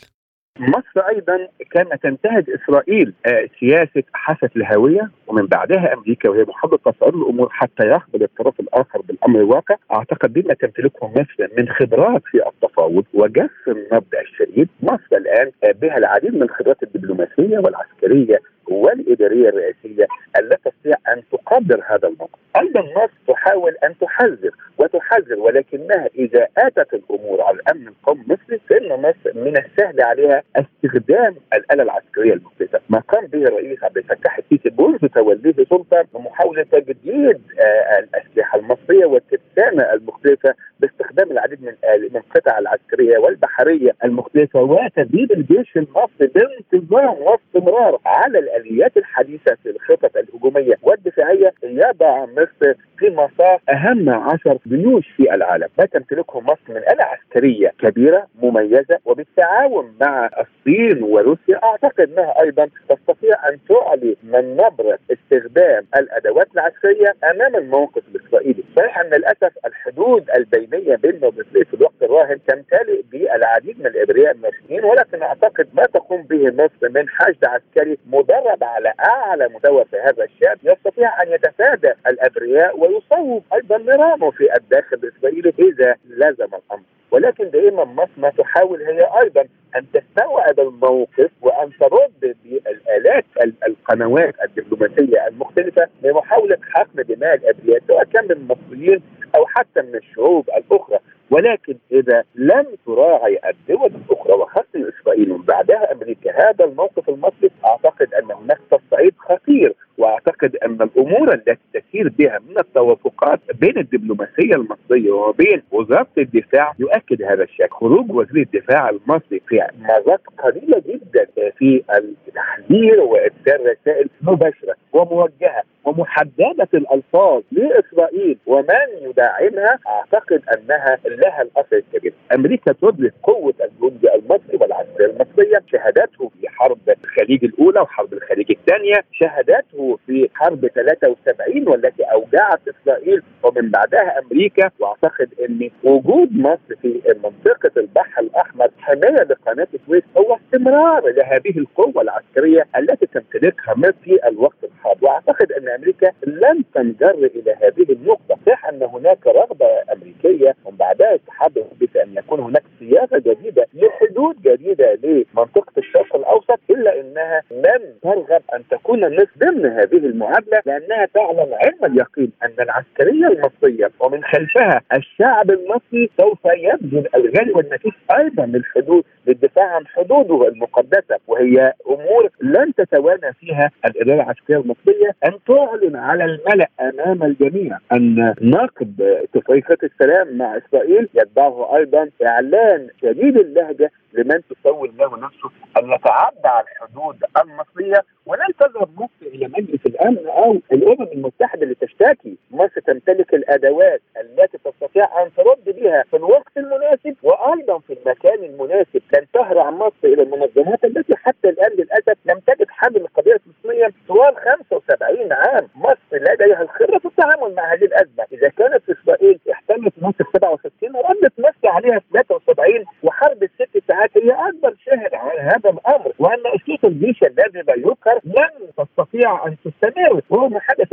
مصر 0.59 0.99
أيضا 1.09 1.47
كان 1.71 1.99
تنتهج 2.03 2.45
إسرائيل 2.49 3.13
آه، 3.25 3.47
سياسة 3.59 4.03
حافه 4.13 4.49
الهوية 4.55 5.11
ومن 5.27 5.45
بعدها 5.45 5.93
أمريكا 5.93 6.29
وهي 6.29 6.43
محاوله 6.43 6.77
تصعيد 6.77 7.15
الأمور 7.15 7.49
حتى 7.51 7.83
يقبل 7.87 8.23
الطرف 8.23 8.59
الآخر 8.59 9.01
بالأمر 9.01 9.39
الواقع. 9.39 9.75
أعتقد 9.91 10.33
بما 10.33 10.53
تمتلكه 10.53 11.07
مصر 11.07 11.47
من 11.57 11.69
خبرات 11.69 12.21
في 12.25 12.47
التفاوض 12.47 13.05
وجس 13.13 13.49
النبض 13.67 14.15
الشديد 14.21 14.69
مصر 14.83 15.07
الآن 15.17 15.51
آه، 15.63 15.71
بها 15.71 15.97
العديد 15.97 16.35
من 16.35 16.43
الخبرات 16.43 16.83
الدبلوماسية 16.83 17.59
والعسكرية 17.59 18.39
والإدارية 18.67 19.49
الرئاسية 19.49 20.07
التي 20.39 20.55
تستطيع 20.69 20.95
أن 21.13 21.21
تقدر 21.31 21.83
هذا 21.87 22.07
الموقف. 22.07 22.39
أيضا 22.55 22.81
مصر 22.81 23.13
تحاول 23.27 23.75
أن 23.83 23.97
تحذر 24.01 24.51
وتحذر 24.77 25.39
ولكنها 25.39 26.09
إذا 26.15 26.47
أتت 26.57 26.93
الأمور 26.93 27.41
على 27.41 27.55
الأمن 27.57 27.87
القومي 27.87 28.21
المصري 28.21 28.59
فإن 28.69 28.89
مصر 28.99 29.37
من 29.37 29.57
السهل 29.57 30.01
عليها 30.01 30.43
استخدام 30.55 31.35
الآلة 31.53 31.83
العسكرية 31.83 32.33
المختلفه، 32.33 32.79
ما 32.89 32.99
قام 32.99 33.25
به 33.27 33.43
الرئيس 33.43 33.83
عبد 33.83 33.97
الفتاح 33.97 34.37
السيسي 34.37 34.75
منذ 34.79 34.97
توليه 35.07 35.53
السلطه 35.59 36.05
بمحاولة 36.13 36.63
تجديد 36.63 37.41
آه، 37.59 37.99
الأسلحة 37.99 38.59
المصرية 38.59 39.05
والترسانه 39.05 39.93
المختلفه 39.93 40.53
باستخدام 40.79 41.31
العديد 41.31 41.63
من 41.63 41.73
من 42.01 42.17
القطع 42.17 42.57
العسكرية 42.59 43.17
والبحرية 43.17 43.91
المختلفه 44.03 44.61
وتدريب 44.61 45.31
الجيش 45.31 45.77
المصري 45.77 46.27
بانتظام 46.27 47.15
واستمرار 47.21 47.99
على 48.05 48.39
الآليات 48.53 48.97
الحديثة 48.97 49.55
في 49.63 49.69
الخطط 49.69 50.17
الهجومية 50.17 50.75
والدفاعية 50.81 51.53
يضع 51.63 52.25
مصر 52.25 52.73
في 52.97 53.09
مصاف 53.09 53.69
أهم 53.69 54.09
عشر 54.09 54.57
جيوش 54.67 55.07
في 55.17 55.33
العالم، 55.33 55.67
ما 55.79 55.85
تمتلكه 55.85 56.39
مصر 56.39 56.69
من 56.69 56.77
آلة 56.77 57.03
عسكرية 57.03 57.73
كبيرة 57.79 58.27
مميزة 58.41 58.99
وبالتعاون 59.05 59.95
مع 60.01 60.25
الصين 60.25 61.03
وروسيا 61.03 61.63
أعتقد 61.63 62.09
أنها 62.09 62.41
أيضا 62.41 62.69
تستطيع 62.89 63.49
أن 63.49 63.57
تعلي 63.69 64.15
من 64.23 64.55
نبرة 64.55 64.99
استخدام 65.11 65.85
الأدوات 65.97 66.47
العسكرية 66.53 67.15
أمام 67.31 67.55
الموقف 67.55 68.01
الإسرائيلي، 68.15 68.63
صحيح 68.77 68.99
أن 68.99 69.05
للأسف 69.05 69.51
الحدود 69.65 70.29
البينية 70.37 70.95
بيننا 70.95 71.27
وبين 71.27 71.43
في 71.43 71.73
الوقت 71.73 72.02
الراهن 72.03 72.39
تمتلئ 72.47 73.01
بالعديد 73.11 73.79
من 73.79 73.85
الإبرياء 73.87 74.31
الناشئين 74.31 74.83
ولكن 74.85 75.21
أعتقد 75.23 75.67
ما 75.73 75.83
تقوم 75.83 76.21
به 76.21 76.51
مصر 76.51 76.89
من 76.89 77.09
حشد 77.09 77.45
عسكري 77.45 77.97
مدرب 78.07 78.63
على 78.63 78.93
أعلى 78.99 79.49
مستوى 79.49 79.85
في 79.85 79.97
هذا 79.97 80.23
الشأن 80.23 80.57
يستطيع 80.63 81.23
أن 81.23 81.31
يتفادى 81.31 81.93
الإبرياء 82.07 82.79
ويصوب 82.79 83.43
أيضا 83.53 83.77
نظامه 83.77 84.31
في 84.31 84.55
الداخل 84.57 84.97
الإسرائيلي 85.03 85.53
إذا 85.59 85.95
لزم 86.09 86.45
الأمر. 86.45 86.83
ولكن 87.11 87.49
دائما 87.49 87.83
مصر 87.83 88.11
ما 88.17 88.29
تحاول 88.29 88.81
هي 88.81 89.07
أيضا 89.23 89.41
أن 89.75 89.85
تستوعب 89.93 90.59
الموقف 90.59 91.31
وأن 91.41 91.69
ترد 91.79 92.35
بالآلات 92.43 93.25
القنوات 93.67 94.35
الدبلوماسية 94.43 95.27
المختلفة 95.27 95.87
لمحاوله 96.03 96.57
حقن 96.61 97.03
دماء 97.03 97.35
الإبرياء 97.35 97.81
سواء 97.87 98.03
كان 98.03 98.25
من 98.25 98.31
المصريين 98.31 99.01
أو 99.35 99.45
حتى 99.45 99.81
من 99.81 99.95
الشعوب 99.95 100.49
الأخرى. 100.49 100.99
ولكن 101.33 101.75
إذا 101.91 102.23
لم 102.35 102.65
تراعي 102.85 103.39
الدول 103.49 103.91
الأخرى 103.95 104.33
وخاصه 104.33 104.89
إسرائيل 104.89 105.31
ومن 105.31 105.43
بعدها 105.43 105.91
أمريكا 105.93 106.31
هذا 106.31 106.65
الموقف 106.65 107.09
المصري 107.09 107.51
أعتقد 107.65 108.13
أن 108.13 108.31
هناك 108.31 108.59
تصعيد 108.71 109.13
خطير 109.17 109.73
وأعتقد 109.97 110.55
أن 110.55 110.81
الأمور 110.81 111.33
التي 111.33 111.57
تسير 111.73 112.09
بها 112.17 112.39
من 112.49 112.59
التوافقات 112.59 113.39
بين 113.53 113.77
الدبلوماسية 113.77 114.55
المصرية 114.55 115.11
وبين 115.11 115.63
وزارة 115.71 116.07
الدفاع 116.17 116.73
يؤكد 116.79 117.21
هذا 117.21 117.43
الشك، 117.43 117.73
خروج 117.73 118.11
وزير 118.11 118.47
الدفاع 118.53 118.89
المصري 118.89 119.41
في 119.47 119.67
مرات 119.79 120.21
قليلة 120.43 120.83
جدا 120.87 121.27
في 121.57 121.83
التحذير 121.97 123.01
وارسال 123.01 123.59
رسائل 123.71 124.09
مباشرة 124.21 124.75
وموجهة 124.93 125.63
ومحددة 125.97 126.67
الألفاظ 126.73 127.41
لإسرائيل 127.51 128.37
ومن 128.45 128.87
يدعمها 129.01 129.79
أعتقد 129.87 130.41
أنها 130.57 130.97
لها 131.05 131.41
الاثر 131.41 131.77
الكبير. 131.77 132.13
أمريكا 132.35 132.71
تدرك 132.81 133.13
قوة 133.23 133.53
الجند 133.63 134.05
المصري 134.05 134.57
والعسكرية 134.61 135.05
المصرية، 135.05 135.61
شهادته 135.71 136.31
في 136.41 136.49
حرب 136.49 136.79
الخليج 137.03 137.45
الأولى 137.45 137.79
وحرب 137.79 138.13
الخليج 138.13 138.51
الثانية، 138.51 138.95
شهادته 139.11 139.99
في 140.07 140.29
حرب 140.33 140.67
73 140.67 141.67
والتي 141.67 142.03
أودعت 142.03 142.59
إسرائيل. 142.67 143.21
ومن 143.43 143.69
بعدها 143.71 144.19
أمريكا. 144.19 144.71
وأعتقد 144.79 145.29
أن 145.49 145.69
وجود 145.83 146.29
مصر 146.37 146.75
في 146.81 147.01
منطقة 147.23 147.71
البحر 147.77 148.21
الأحمر 148.21 148.67
حماية 148.79 149.23
لقناة 149.23 149.67
السويس 149.73 150.03
هو 150.17 150.35
استمرار 150.35 151.09
لهذه 151.09 151.57
القوة 151.57 152.01
العسكرية 152.01 152.67
التي 152.77 153.05
تمتلكها 153.05 153.73
مصر 153.77 153.93
في 154.03 154.27
الوقت 154.27 154.63
الحاضر. 154.63 155.05
وأعتقد 155.05 155.51
ان 155.57 155.69
أمريكا 155.69 156.11
لن 156.27 156.63
تنجر 156.73 157.11
إلى 157.11 157.51
هذه 157.61 157.91
النقطة. 157.93 158.37
صح 158.47 158.65
أن 158.65 158.83
هناك 158.83 159.27
رغبة 159.27 159.65
أمريكية 159.93 160.55
ومن 160.65 160.77
بعدها 160.77 161.13
التحدث 161.13 161.63
بأن 161.79 162.17
يكون 162.17 162.39
هناك 162.39 162.63
صياغه 162.79 163.17
جديدة 163.17 163.65
لحدود 163.73 164.35
جديدة 164.41 164.99
لمنطقة 165.03 165.71
الشرق 165.77 166.15
الأوسط 166.15 166.59
إلا 166.69 167.01
أنها 167.01 167.41
لن 167.51 167.93
ترغب 168.03 168.41
أن 168.55 168.63
تكون 168.71 169.15
مصر 169.15 169.29
ضمن 169.37 169.65
هذه 169.65 169.97
المعادلة 169.97 170.61
لأنها 170.65 171.05
تعلم 171.13 171.53
علم 171.53 171.85
اليقين 171.85 172.31
أن 172.43 172.53
العسكرية 172.59 173.27
المصرية 173.27 173.91
ومن 173.99 174.23
خلفها 174.23 174.81
الشعب 174.95 175.51
المصري 175.51 176.09
سوف 176.21 176.39
يبذل 176.45 177.07
الغالي 177.15 177.51
والنفيس 177.51 177.93
أيضا 178.17 178.45
للحدود 178.45 179.03
للدفاع 179.27 179.65
عن 179.75 179.87
حدوده 179.87 180.47
المقدسة. 180.47 181.17
وهي 181.27 181.73
أمور 181.87 182.29
لن 182.41 182.73
تتوانى 182.73 183.33
فيها 183.39 183.71
الإدارة 183.85 184.15
العسكرية 184.23 184.57
المصرية 184.57 185.15
أن 185.25 185.33
تعلن 185.47 185.95
على 185.95 186.25
الملأ 186.25 186.67
أمام 186.79 187.23
الجميع. 187.23 187.77
أن 187.93 188.33
نقد 188.41 189.01
اتفاقيه 189.01 189.77
السلام 189.83 190.37
مع 190.37 190.57
إسرائيل 190.57 191.09
يتبعه 191.13 191.75
أيضا 191.75 192.09
إعلان 192.25 192.87
شديد 193.01 193.37
اللهجة 193.37 193.91
لمن 194.13 194.41
تسول 194.49 194.91
له 194.99 195.17
نفسه 195.17 195.49
أن 195.77 195.91
يتعدى 195.91 196.47
على 196.47 196.65
الحدود 196.71 197.23
المصرية 197.41 198.03
ولن 198.25 198.47
تذهب 198.59 198.89
مصر 198.95 199.33
إلى 199.35 199.47
مجلس 199.47 199.85
الأمن 199.85 200.27
أو 200.27 200.59
الأمم 200.71 201.07
المتحدة 201.13 201.65
لتشتكي، 201.65 202.37
مصر 202.51 202.81
تمتلك 202.87 203.33
الأدوات 203.33 204.01
التي 204.21 204.57
تستطيع 204.57 205.23
أن 205.23 205.29
ترد 205.37 205.75
بها 205.75 206.03
في 206.11 206.17
الوقت 206.17 206.57
المناسب 206.57 207.15
وأيضا 207.23 207.79
في 207.79 207.93
المكان 207.93 208.43
المناسب، 208.43 209.01
لن 209.13 209.25
تهرع 209.33 209.69
مصر 209.71 210.03
إلى 210.03 210.23
المنظمات 210.23 210.83
التي 210.85 211.15
حتى 211.15 211.49
الآن 211.49 211.71
للأسف 211.71 212.17
لم 212.25 212.39
تجد 212.47 212.69
حل 212.69 212.93
للقضيه 212.93 213.33
الفلسطينيه 213.33 213.89
طوال 214.07 214.35
75 214.35 215.32
عام، 215.33 215.67
مصر 215.75 215.97
لديها 216.11 216.61
الخبرة 216.61 216.99
في 216.99 217.05
التعامل 217.05 217.55
مع 217.55 217.73
هذه 217.73 217.85
الأزمة، 217.85 218.25
إذا 218.31 218.49
كانت 218.49 218.89
إسرائيل 218.89 219.39
احتلت 219.51 219.93
مصر 220.01 220.23
67 220.33 220.95
ردت 220.95 221.33
مصر 221.39 221.67
عليها 221.67 222.01
73 222.13 222.85
وحرب 223.03 223.43
الست 223.43 223.83
ساعات 223.87 224.17
هي 224.17 224.31
أكبر 224.31 224.75
شاهد 224.85 225.13
على 225.13 225.39
هذا 225.39 225.69
الأمر، 225.69 226.11
وأن 226.19 226.43
أسلوب 226.55 226.85
الجيش 226.85 227.23
الذي 227.23 227.61
لا 227.67 227.73
يذكر 227.77 228.19
لن 228.23 228.67
تستطيع 228.77 229.47
أن 229.47 229.55
تستمر. 229.65 230.21
ما 230.49 230.59
حدث 230.59 230.92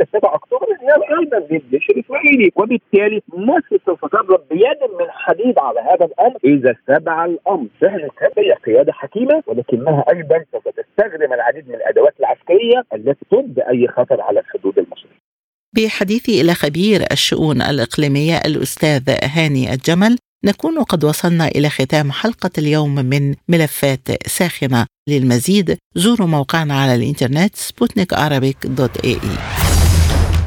أيضا 1.19 1.39
للجيش 1.51 1.89
الاسرائيلي 1.89 2.51
وبالتالي 2.55 3.21
مصر 3.33 3.77
سوف 3.85 4.05
تضرب 4.05 4.41
بيد 4.49 4.81
من 4.99 5.07
حديد 5.09 5.59
على 5.59 5.79
هذا 5.79 6.05
الأمر. 6.05 6.39
إذا 6.45 6.75
استتبع 6.77 7.25
الأمر. 7.25 7.67
فعلا 7.81 8.09
هي 8.37 8.53
قياده 8.65 8.93
حكيمه 8.93 9.43
ولكنها 9.47 10.05
أيضا 10.13 10.45
سوف 10.51 10.63
تستخدم 10.63 11.33
العديد 11.33 11.69
من 11.69 11.75
الأدوات 11.75 12.13
العسكرية 12.19 12.83
التي 12.93 13.25
تبدي 13.31 13.61
أي 13.61 13.87
خطر 13.87 14.21
على 14.21 14.39
الحدود 14.39 14.79
المصرية. 14.79 15.21
بحديثي 15.75 16.41
إلى 16.41 16.53
خبير 16.53 17.01
الشؤون 17.11 17.61
الإقليمية 17.61 18.37
الأستاذ 18.45 19.09
هاني 19.23 19.73
الجمل 19.73 20.17
نكون 20.45 20.83
قد 20.83 21.03
وصلنا 21.03 21.47
إلى 21.47 21.69
ختام 21.69 22.11
حلقة 22.11 22.51
اليوم 22.57 22.95
من 22.95 23.35
ملفات 23.49 24.27
ساخنة. 24.27 24.85
للمزيد 25.09 25.77
زوروا 25.95 26.27
موقعنا 26.27 26.73
على 26.81 26.95
الإنترنت 26.95 27.55
سبوتنيك 27.55 28.13
دوت 28.65 29.05
اي 29.05 29.11
إي. 29.11 29.60